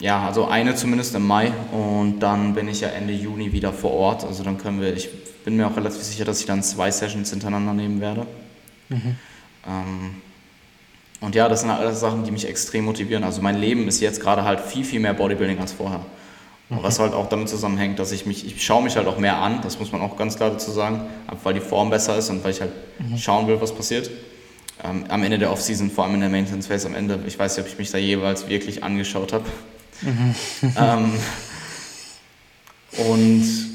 [0.00, 3.92] ja, also eine zumindest im Mai und dann bin ich ja Ende Juni wieder vor
[3.92, 4.24] Ort.
[4.24, 5.08] Also dann können wir, ich
[5.44, 8.26] bin mir auch relativ sicher, dass ich dann zwei Sessions hintereinander nehmen werde.
[8.88, 9.16] Mhm.
[9.66, 10.16] Ähm,
[11.20, 13.24] und ja, das sind halt alles Sachen, die mich extrem motivieren.
[13.24, 16.00] Also mein Leben ist jetzt gerade halt viel, viel mehr Bodybuilding als vorher.
[16.70, 16.82] Mhm.
[16.82, 19.60] Was halt auch damit zusammenhängt, dass ich mich, ich schaue mich halt auch mehr an,
[19.62, 21.02] das muss man auch ganz klar dazu sagen,
[21.42, 23.18] weil die Form besser ist und weil ich halt mhm.
[23.18, 24.10] schauen will, was passiert.
[24.82, 27.56] Ähm, am Ende der Offseason, vor allem in der Maintenance Phase am Ende, ich weiß
[27.56, 29.44] nicht, ob ich mich da jeweils wirklich angeschaut habe.
[30.00, 30.34] Mhm.
[30.78, 31.12] ähm,
[33.10, 33.70] und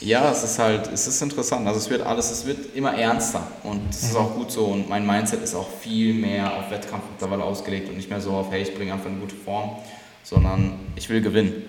[0.00, 1.66] ja, es ist halt, es ist interessant.
[1.66, 4.18] Also es wird alles, es wird immer ernster und es ist mhm.
[4.18, 7.96] auch gut so und mein Mindset ist auch viel mehr auf Wettkampf mittlerweile ausgelegt und
[7.96, 9.76] nicht mehr so auf, hey, ich bringe einfach eine gute Form,
[10.22, 11.64] sondern ich will gewinnen.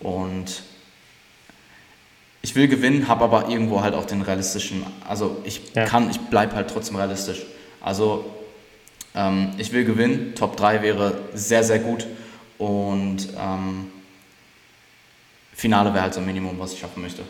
[0.00, 0.62] Und
[2.42, 5.86] ich will gewinnen, habe aber irgendwo halt auch den realistischen, also ich ja.
[5.86, 7.42] kann, ich bleibe halt trotzdem realistisch.
[7.80, 8.24] Also
[9.14, 12.06] ähm, ich will gewinnen, Top 3 wäre sehr, sehr gut
[12.58, 13.90] und ähm,
[15.54, 17.22] Finale wäre halt so ein Minimum, was ich schaffen möchte.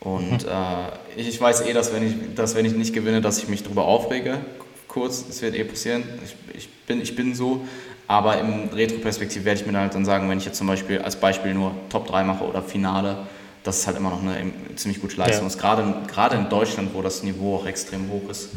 [0.00, 0.48] Und mhm.
[0.48, 3.48] äh, ich, ich, weiß eh, dass wenn ich, dass wenn ich nicht gewinne, dass ich
[3.48, 4.38] mich darüber aufrege.
[4.86, 6.04] Kurz, es wird eh passieren.
[6.24, 7.66] Ich, ich, bin, ich bin so.
[8.06, 11.16] Aber im Retro-Perspektiv werde ich mir halt dann sagen, wenn ich jetzt zum Beispiel als
[11.16, 13.26] Beispiel nur Top 3 mache oder Finale,
[13.64, 15.48] das ist halt immer noch eine ziemlich gute Leistung.
[15.48, 15.54] Ja.
[15.56, 18.50] Gerade, gerade in Deutschland, wo das Niveau auch extrem hoch ist.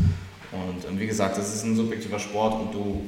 [0.51, 3.01] Und ähm, wie gesagt, das ist ein subjektiver Sport und du,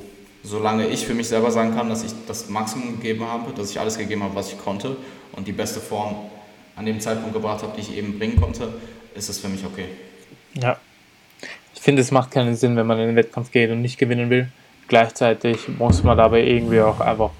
[0.43, 3.79] solange ich für mich selber sagen kann, dass ich das Maximum gegeben habe, dass ich
[3.79, 4.97] alles gegeben habe, was ich konnte
[5.33, 6.15] und die beste Form
[6.75, 8.73] an dem Zeitpunkt gebracht habe, die ich eben bringen konnte,
[9.15, 9.85] ist es für mich okay.
[10.53, 10.77] Ja.
[11.75, 14.29] Ich finde, es macht keinen Sinn, wenn man in den Wettkampf geht und nicht gewinnen
[14.29, 14.47] will.
[14.87, 17.31] Gleichzeitig muss man dabei irgendwie auch einfach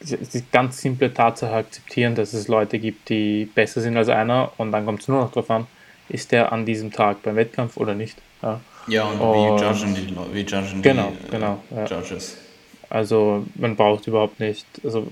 [0.00, 4.72] die ganz simple Tatsache akzeptieren, dass es Leute gibt, die besser sind als einer und
[4.72, 5.66] dann kommt es nur noch darauf an,
[6.08, 8.16] ist der an diesem Tag beim Wettkampf oder nicht.
[8.42, 12.36] Ja, ja und, und wie judgen die, wie judgen genau, die genau, äh, Judges.
[12.90, 15.08] Also man braucht überhaupt nicht, also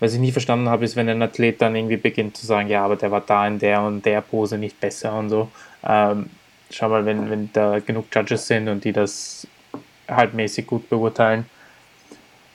[0.00, 2.84] was ich nie verstanden habe, ist, wenn ein Athlet dann irgendwie beginnt zu sagen, ja,
[2.84, 5.48] aber der war da in der und der Pose nicht besser und so.
[5.84, 6.30] Ähm,
[6.70, 9.46] schau mal, wenn, wenn da genug Judges sind und die das
[10.08, 11.46] halbmäßig gut beurteilen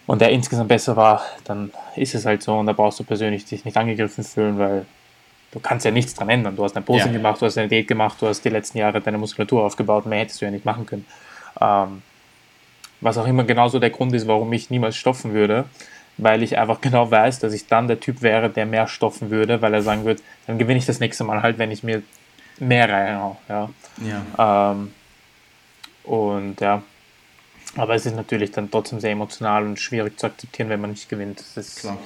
[0.08, 3.46] und der insgesamt besser war, dann ist es halt so und da brauchst du persönlich
[3.46, 4.86] dich nicht angegriffen fühlen, weil
[5.52, 6.56] du kannst ja nichts dran ändern.
[6.56, 7.18] Du hast ein Posing ja.
[7.18, 10.20] gemacht, du hast eine Diät gemacht, du hast die letzten Jahre deine Muskulatur aufgebaut, mehr
[10.20, 11.06] hättest du ja nicht machen können.
[11.62, 12.02] Ähm,
[13.02, 15.66] was auch immer genauso der Grund ist, warum ich niemals stoffen würde,
[16.18, 19.62] weil ich einfach genau weiß, dass ich dann der Typ wäre, der mehr stoffen würde,
[19.62, 22.04] weil er sagen würde, dann gewinne ich das nächste Mal halt, wenn ich mir
[22.60, 23.38] mehr reinhaue.
[23.50, 23.70] Ja.
[24.38, 24.72] ja.
[24.72, 24.94] Ähm,
[26.04, 26.84] und ja,
[27.76, 31.10] aber es ist natürlich dann trotzdem sehr emotional und schwierig zu akzeptieren, wenn man nicht
[31.10, 31.40] gewinnt.
[31.40, 31.98] Das ist Klar.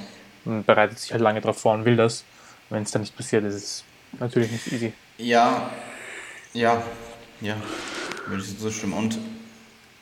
[0.46, 2.24] und bereitet sich halt lange darauf vor und will das.
[2.70, 3.84] Wenn es dann nicht passiert, ist es
[4.20, 4.94] natürlich nicht easy.
[5.18, 5.70] Ja,
[6.54, 6.84] ja,
[7.42, 7.56] ja,
[8.28, 8.94] würde ich so stimmen.
[8.94, 9.18] Und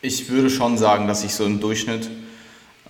[0.02, 2.10] ich würde schon sagen, dass ich so im Durchschnitt,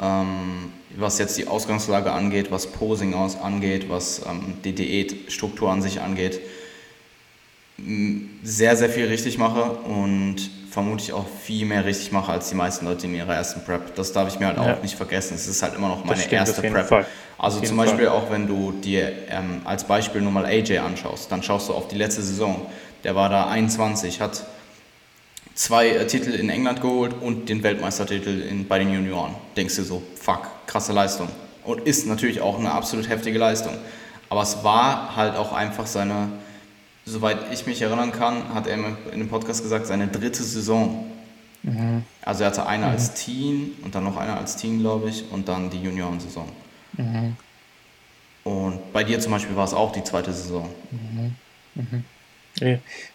[0.01, 5.81] ähm, was jetzt die Ausgangslage angeht, was Posing aus angeht, was ähm, die Diätstruktur an
[5.81, 6.39] sich angeht,
[8.43, 10.37] sehr, sehr viel richtig mache und
[10.71, 13.95] vermutlich auch viel mehr richtig mache als die meisten Leute in ihrer ersten Prep.
[13.95, 14.73] Das darf ich mir halt ja.
[14.75, 15.35] auch nicht vergessen.
[15.35, 16.87] Es ist halt immer noch meine stimmt, erste Prep.
[16.87, 17.05] Fall.
[17.37, 18.15] Also zum Beispiel Fall.
[18.15, 21.87] auch wenn du dir ähm, als Beispiel nur mal AJ anschaust, dann schaust du auf
[21.87, 22.65] die letzte Saison.
[23.03, 24.45] Der war da 21, hat
[25.55, 29.33] zwei äh, Titel in England geholt und den Weltmeistertitel in, bei den Junioren.
[29.57, 31.29] Denkst du so, fuck, krasse Leistung.
[31.63, 33.73] Und ist natürlich auch eine absolut heftige Leistung.
[34.29, 36.29] Aber es war halt auch einfach seine
[37.05, 41.05] soweit ich mich erinnern kann, hat er in dem Podcast gesagt, seine dritte Saison.
[41.63, 42.03] Mhm.
[42.23, 42.91] Also er hatte eine mhm.
[42.91, 46.49] als Teen und dann noch eine als Teen, glaube ich, und dann die Juniorensaison.
[46.93, 47.35] Mhm.
[48.43, 50.69] Und bei dir zum Beispiel war es auch die zweite Saison.
[50.91, 51.35] Mhm.
[51.75, 52.03] Mhm.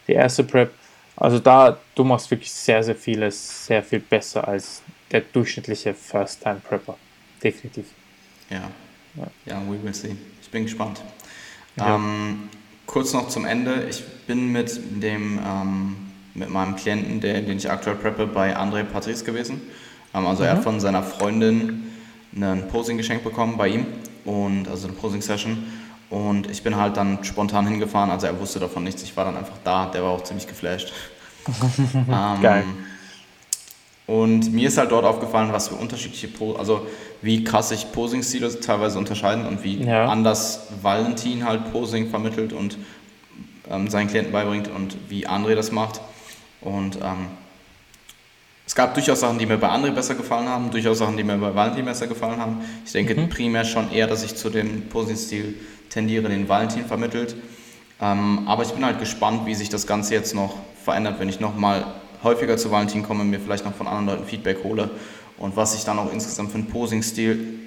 [0.07, 0.73] Die erste Prep,
[1.21, 6.97] also da, du machst wirklich sehr, sehr vieles sehr viel besser als der durchschnittliche First-Time-Prepper.
[7.43, 7.87] Definitiv.
[8.49, 8.71] Ja.
[9.45, 9.63] ja.
[9.69, 10.17] We will see.
[10.43, 11.03] Ich bin gespannt.
[11.77, 11.97] Ja.
[11.97, 12.49] Ähm,
[12.87, 13.87] kurz noch zum Ende.
[13.89, 15.97] Ich bin mit dem ähm,
[16.35, 19.61] mit meinem Klienten, der, den ich aktuell preppe, bei André Patrice gewesen.
[20.15, 20.49] Ähm, also mhm.
[20.49, 20.65] er hat mhm.
[20.65, 21.85] von seiner Freundin
[22.35, 23.87] ein Posing geschenkt bekommen bei ihm
[24.25, 25.65] und also eine Posing Session
[26.11, 28.11] und ich bin halt dann spontan hingefahren.
[28.11, 29.03] Also er wusste davon nichts.
[29.03, 29.87] Ich war dann einfach da.
[29.87, 30.93] Der war auch ziemlich geflasht.
[31.95, 32.07] ähm,
[32.43, 32.65] Geil.
[34.09, 36.85] Und mir ist halt dort aufgefallen, was für unterschiedliche, po also
[37.23, 40.07] wie krass sich Posing-Stile teilweise unterscheiden und wie ja.
[40.07, 42.77] anders Valentin halt Posing vermittelt und
[43.71, 46.01] ähm, seinen Klienten beibringt und wie André das macht.
[46.61, 47.29] Und ähm,
[48.71, 51.37] es gab durchaus Sachen, die mir bei André besser gefallen haben, durchaus Sachen, die mir
[51.39, 52.59] bei Valentin besser gefallen haben.
[52.87, 53.29] Ich denke mhm.
[53.29, 55.57] primär schon eher, dass ich zu dem Posing-Stil
[55.89, 57.35] tendiere, den Valentin vermittelt.
[58.01, 60.55] Ähm, aber ich bin halt gespannt, wie sich das Ganze jetzt noch
[60.85, 61.85] verändert, wenn ich nochmal
[62.23, 64.89] häufiger zu Valentin komme, mir vielleicht noch von anderen Leuten Feedback hole
[65.37, 67.59] und was sich dann auch insgesamt für einen Posing-Stil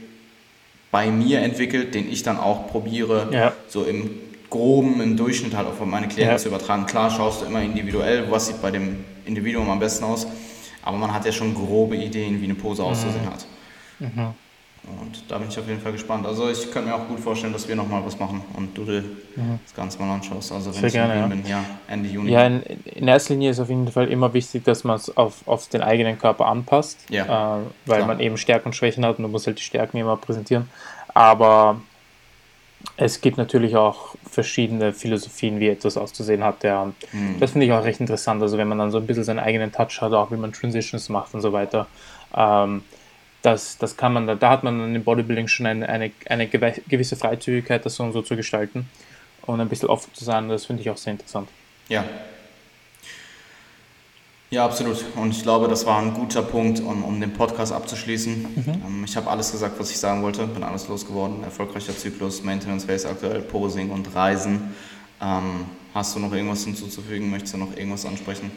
[0.89, 3.51] bei mir entwickelt, den ich dann auch probiere, ja.
[3.67, 4.09] so im
[4.49, 6.37] Groben, im Durchschnitt halt auch von meinen Klienten ja.
[6.37, 6.85] zu übertragen.
[6.85, 10.27] Klar schaust du immer individuell, was sieht bei dem Individuum am besten aus,
[10.83, 13.29] aber man hat ja schon grobe Ideen, wie eine Pose auszusehen mhm.
[13.29, 13.45] hat.
[13.99, 14.33] Mhm.
[14.85, 16.25] Und da bin ich auf jeden Fall gespannt.
[16.25, 19.01] Also ich könnte mir auch gut vorstellen, dass wir nochmal was machen und du dir
[19.01, 19.59] mhm.
[19.63, 20.51] das Ganze mal anschaust.
[20.51, 21.27] Also wenn Sehr ich gerne, ja.
[21.27, 22.31] bin, ja, Ende Juni.
[22.31, 25.47] Ja, in, in, erster Linie ist auf jeden Fall immer wichtig, dass man es auf,
[25.47, 27.23] auf den eigenen Körper anpasst, ja.
[27.23, 28.07] äh, weil Klar.
[28.07, 30.69] man eben Stärken und Schwächen hat und du musst halt die Stärken immer präsentieren.
[31.13, 31.79] Aber
[32.97, 36.63] es gibt natürlich auch verschiedene Philosophien, wie etwas auszusehen hat.
[36.63, 36.91] Ja.
[37.11, 37.39] Mhm.
[37.39, 38.41] Das finde ich auch recht interessant.
[38.41, 41.09] Also wenn man dann so ein bisschen seinen eigenen Touch hat, auch wie man Transitions
[41.09, 41.87] macht und so weiter.
[42.35, 42.83] Ähm,
[43.41, 47.15] das, das kann man, da hat man dann im Bodybuilding schon eine, eine, eine gewisse
[47.17, 48.89] Freizügigkeit, das so und so zu gestalten
[49.45, 50.47] und ein bisschen offen zu sein.
[50.49, 51.49] Das finde ich auch sehr interessant.
[51.89, 52.05] Ja.
[54.53, 55.03] Ja, absolut.
[55.15, 58.43] Und ich glaube, das war ein guter Punkt, um, um den Podcast abzuschließen.
[58.43, 58.63] Mhm.
[58.67, 61.43] Ähm, ich habe alles gesagt, was ich sagen wollte, bin alles losgeworden.
[61.43, 64.75] Erfolgreicher Zyklus, Maintenance Phase aktuell, Posing und Reisen.
[65.19, 67.31] Ähm, hast du noch irgendwas hinzuzufügen?
[67.31, 68.51] Möchtest du noch irgendwas ansprechen?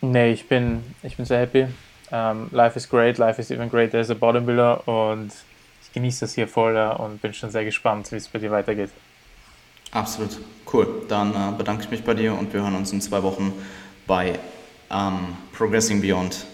[0.00, 1.64] Nee, ich bin, ich bin sehr happy.
[1.64, 1.68] Um,
[2.10, 5.32] ähm, life is great, life is even greater as a bodybuilder und
[5.82, 8.90] ich genieße das hier voll und bin schon sehr gespannt, wie es bei dir weitergeht.
[9.90, 10.38] Absolut,
[10.72, 11.02] cool.
[11.08, 13.52] Dann äh, bedanke ich mich bei dir und wir hören uns in zwei Wochen
[14.06, 14.38] bei
[14.90, 16.44] ähm, Progressing Beyond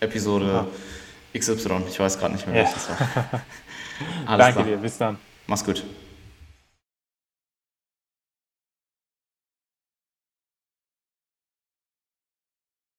[0.00, 0.66] Episode Aha.
[1.38, 1.82] XY.
[1.88, 2.64] Ich weiß gerade nicht mehr, ja.
[2.64, 2.88] welches
[4.26, 4.38] war.
[4.38, 4.64] Danke klar.
[4.64, 5.18] dir, bis dann.
[5.46, 5.84] Mach's gut.